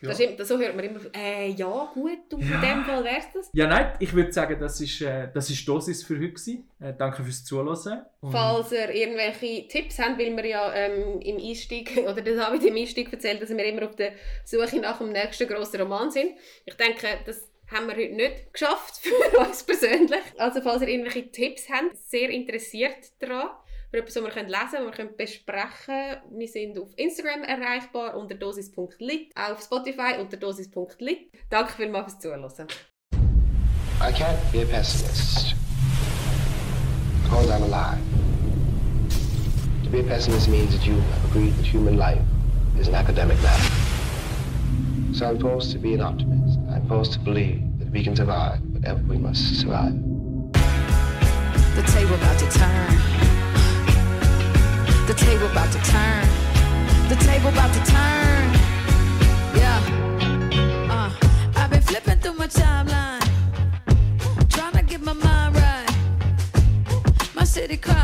[0.00, 0.10] Ja.
[0.10, 2.60] Das ist, so hört man immer, äh, ja, gut, du, in Ja.
[2.60, 3.50] dem Fall wär's das.
[3.52, 6.28] Ja, nein, ich würde sagen, das ist, äh, das ist Dosis für heute.
[6.34, 6.70] gewesen.
[6.78, 8.04] Äh, danke fürs Zuhören.
[8.20, 12.58] Und- Falls ihr irgendwelche Tipps habt, weil wir ja ähm, im Einstieg, oder das habe
[12.58, 14.12] ich im Einstieg erzählt, dass wir immer auf der
[14.44, 16.30] Suche nach dem nächsten grossen Roman sind.
[16.64, 20.22] Ich denke, das haben wir heute nicht geschafft für uns persönlich.
[20.36, 23.50] Also falls ihr irgendwelche Tipps habt, sehr interessiert daran,
[23.90, 26.38] für etwas, was wir können lesen können, was wir können besprechen können.
[26.38, 31.30] Wir sind auf Instagram erreichbar unter dosis.lit, auch auf Spotify unter dosis.lit.
[31.48, 32.68] Danke vielmals fürs Zuhören.
[34.00, 35.54] I can't be a pessimist
[37.24, 37.98] because I'm alive.
[39.84, 42.22] To be a pessimist means that you have agreed that human life
[42.78, 43.72] is an academic matter.
[45.12, 46.58] So I'm forced to be an optimist.
[46.70, 49.94] I'm forced to believe that we can survive whatever we must survive.
[51.74, 53.17] The table about to turn.
[55.08, 56.28] The table about to turn.
[57.08, 58.52] The table about to turn.
[59.56, 59.80] Yeah.
[60.90, 61.10] Uh,
[61.56, 63.26] I've been flipping through my timeline,
[64.50, 65.88] trying to get my mind right.
[67.34, 67.97] My city cried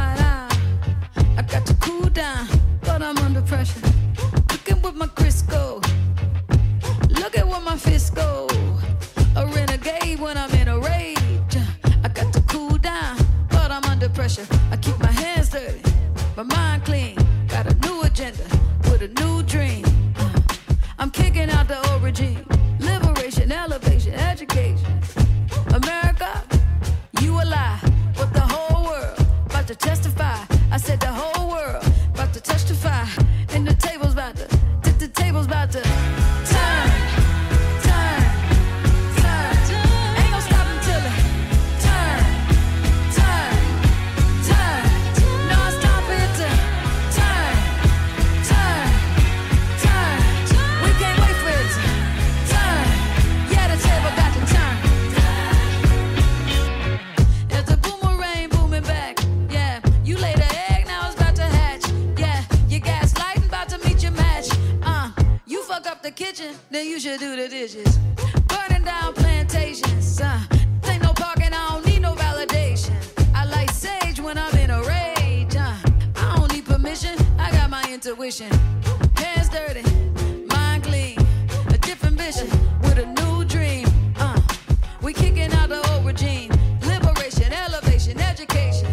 [88.09, 88.89] elevation, education.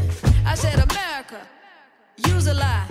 [0.45, 1.41] I said, America,
[2.27, 2.87] use a lie,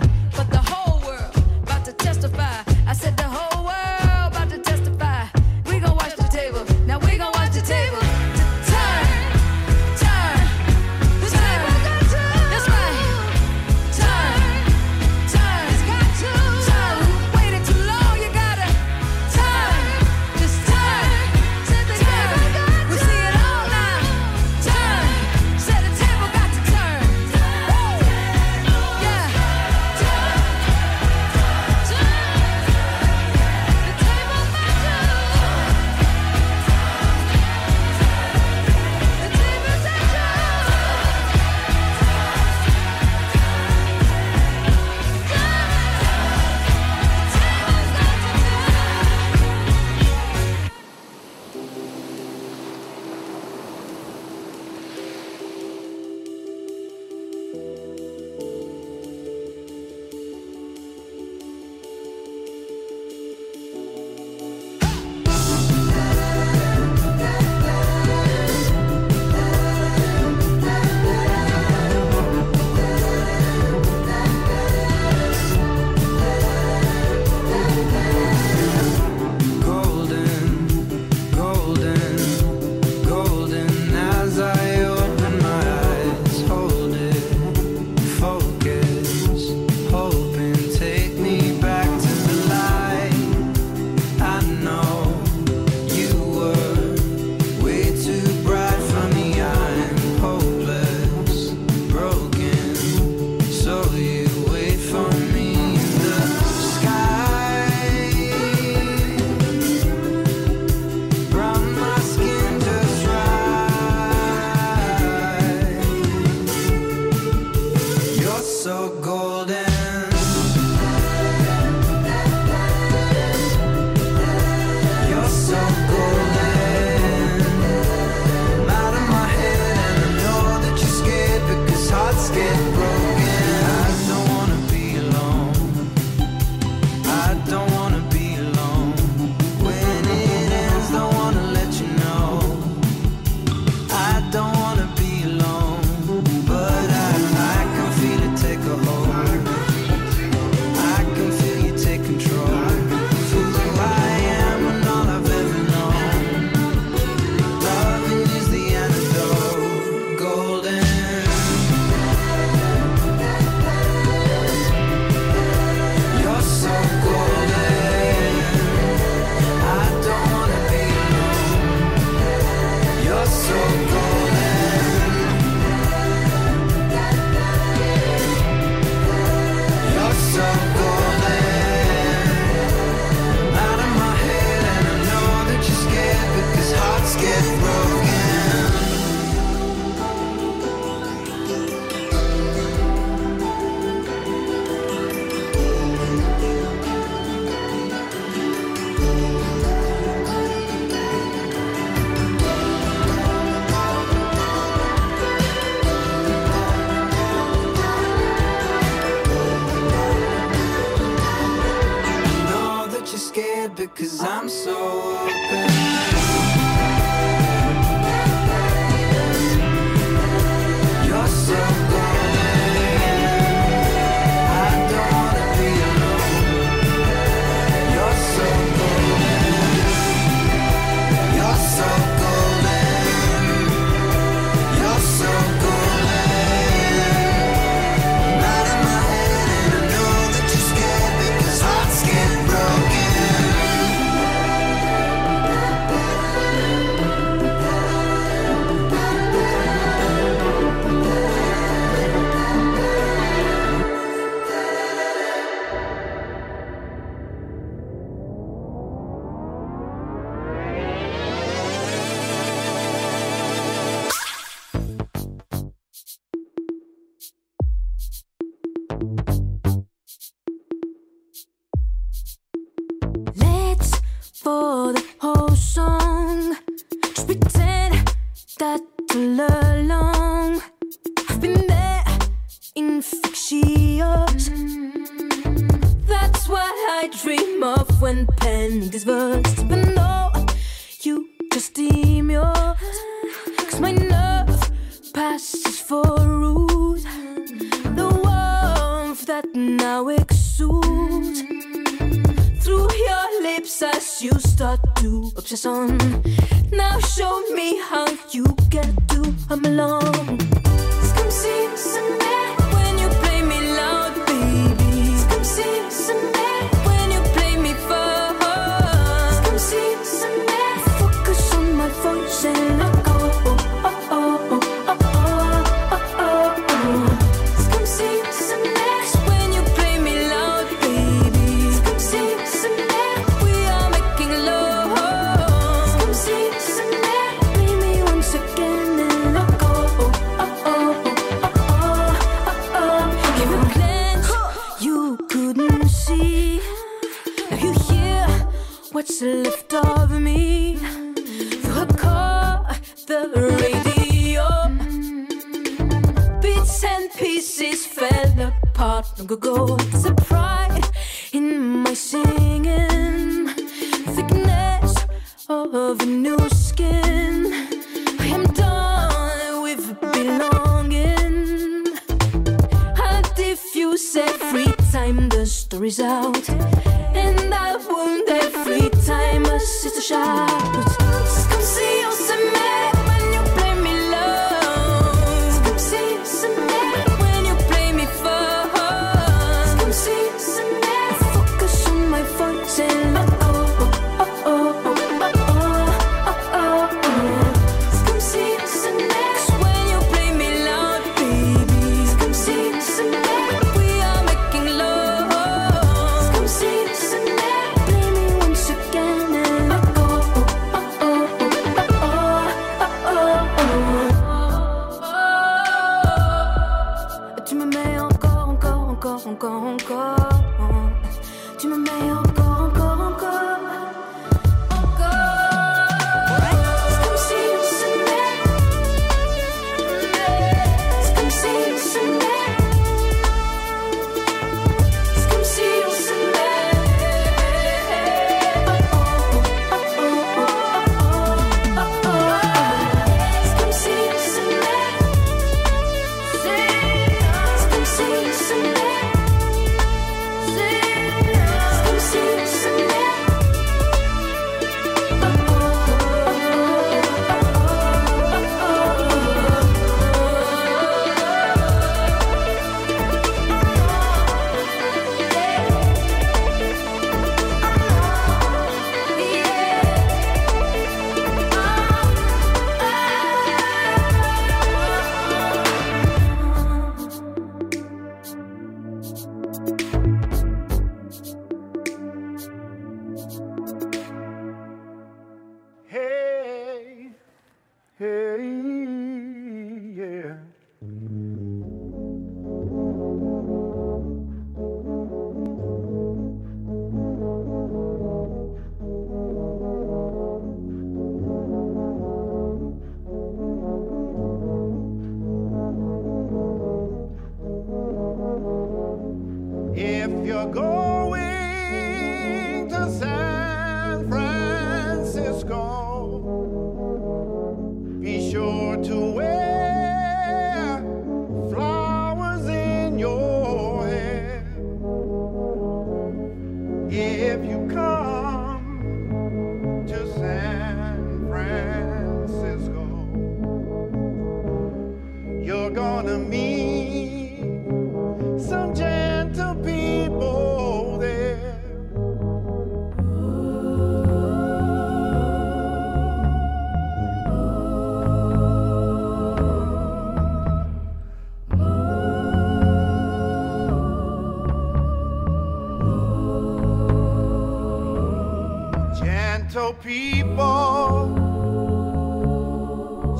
[559.51, 561.11] Gentle people,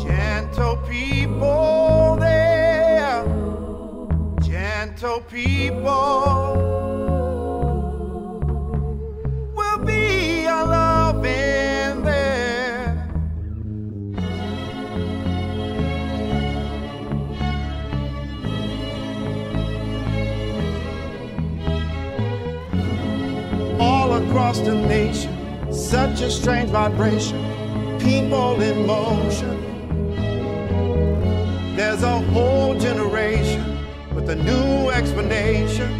[0.02, 3.26] gentle people there,
[4.42, 6.56] gentle people
[9.54, 13.10] will be loving there.
[23.82, 24.81] all across the.
[25.92, 27.44] Such a strange vibration,
[28.00, 29.58] people in motion.
[31.76, 33.78] There's a whole generation
[34.16, 35.92] with a new explanation.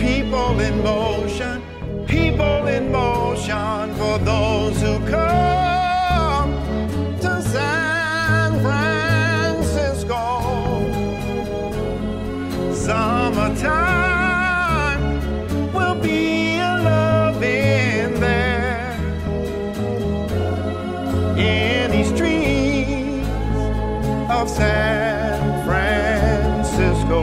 [0.00, 1.62] People in motion,
[2.08, 6.50] people in motion for those who come
[7.20, 10.24] to San Francisco.
[12.74, 14.09] Summertime
[24.60, 27.20] San Francisco.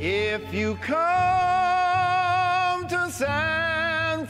[0.00, 1.02] If you come
[2.86, 4.26] to San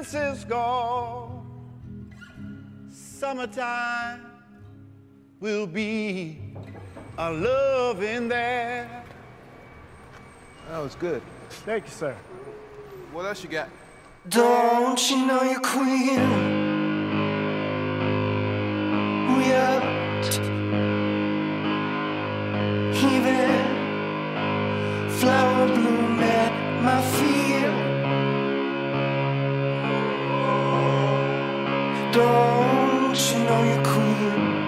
[0.00, 0.50] Francisco,
[2.90, 4.26] summertime
[5.38, 6.40] will be
[7.16, 8.99] a love in there.
[10.70, 11.20] That was good.
[11.66, 12.14] Thank you, sir.
[13.10, 13.68] What else you got?
[14.28, 16.20] Don't you know you're queen?
[19.36, 19.82] We are
[22.94, 23.50] even
[25.10, 26.52] flower bloom at
[26.84, 27.66] my feet.
[32.12, 34.59] Don't you know you're queen?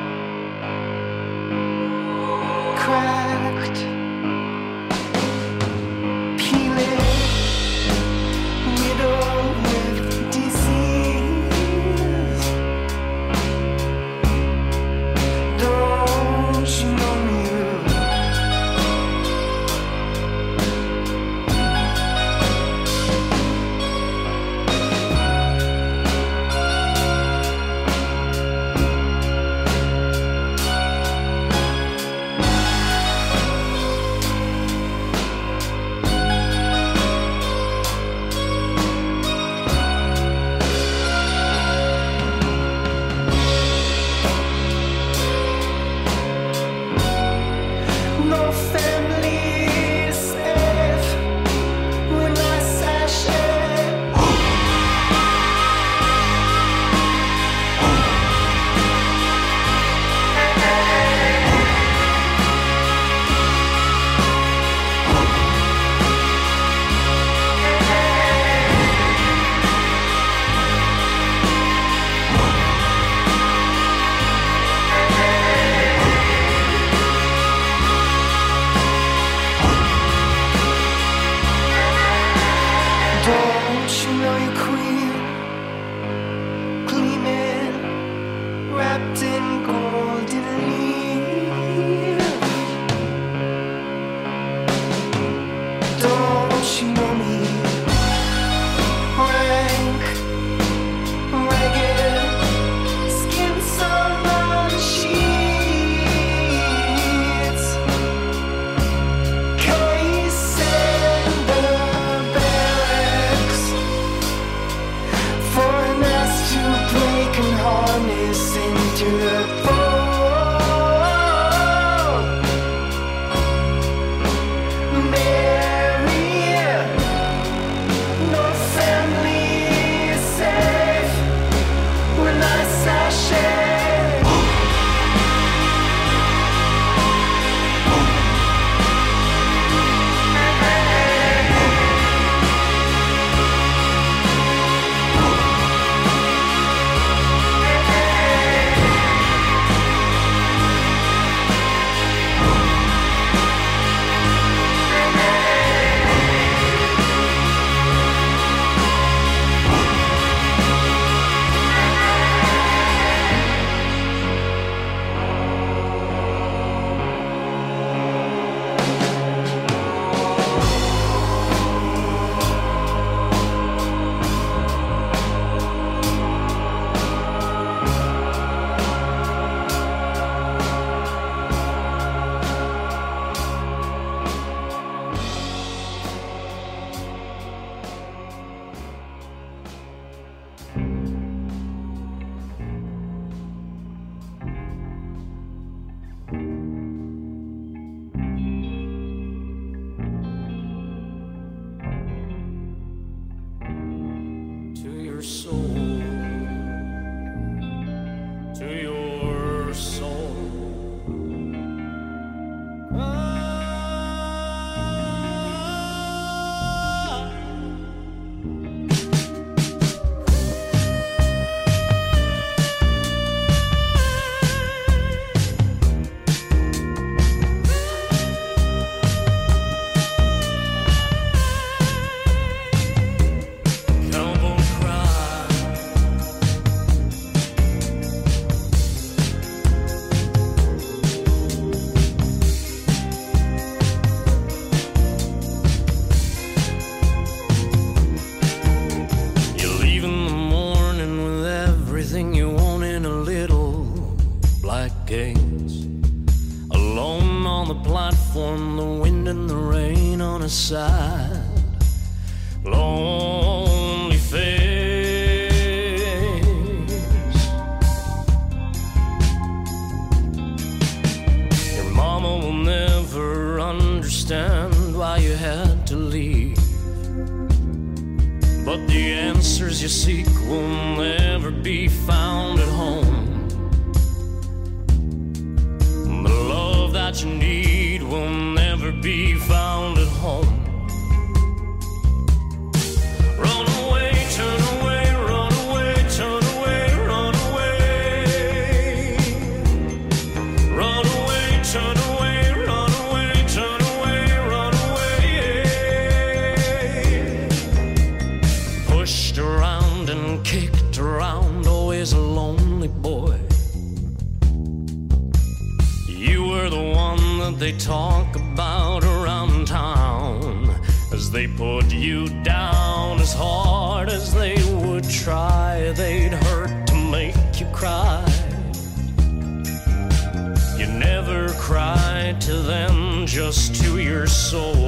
[333.32, 334.81] just to your soul.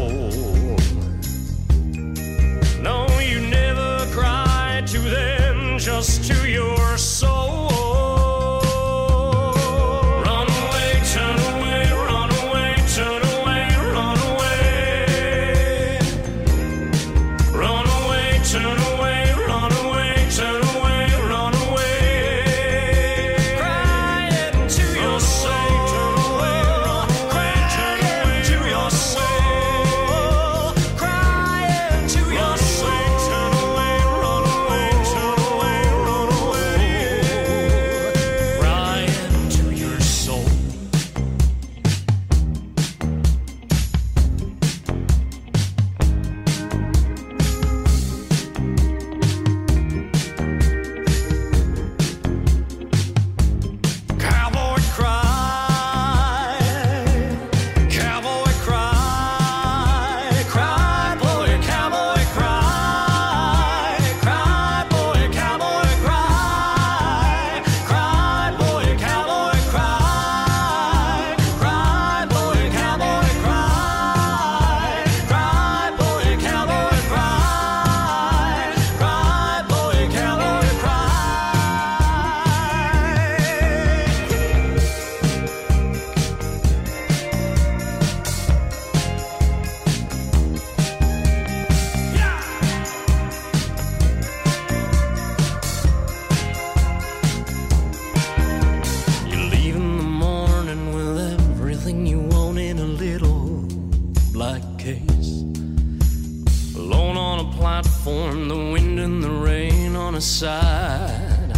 [107.64, 111.50] platform, the wind and the rain on a side.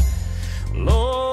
[0.72, 1.25] Lord,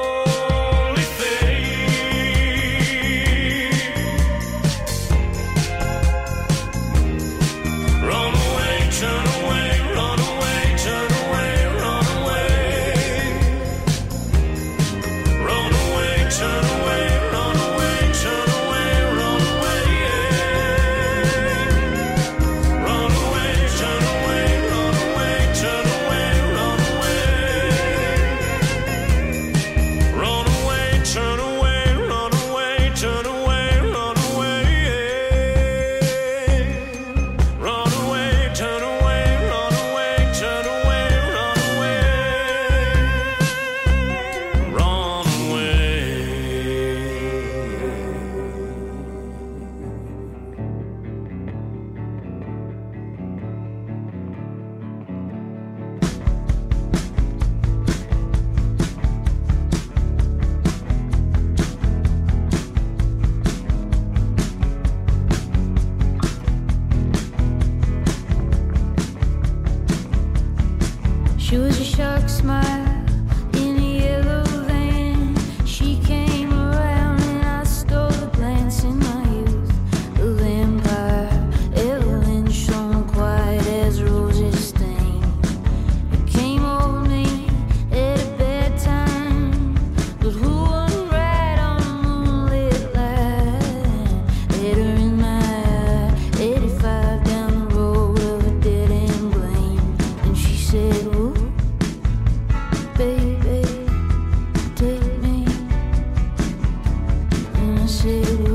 [107.88, 108.53] 是。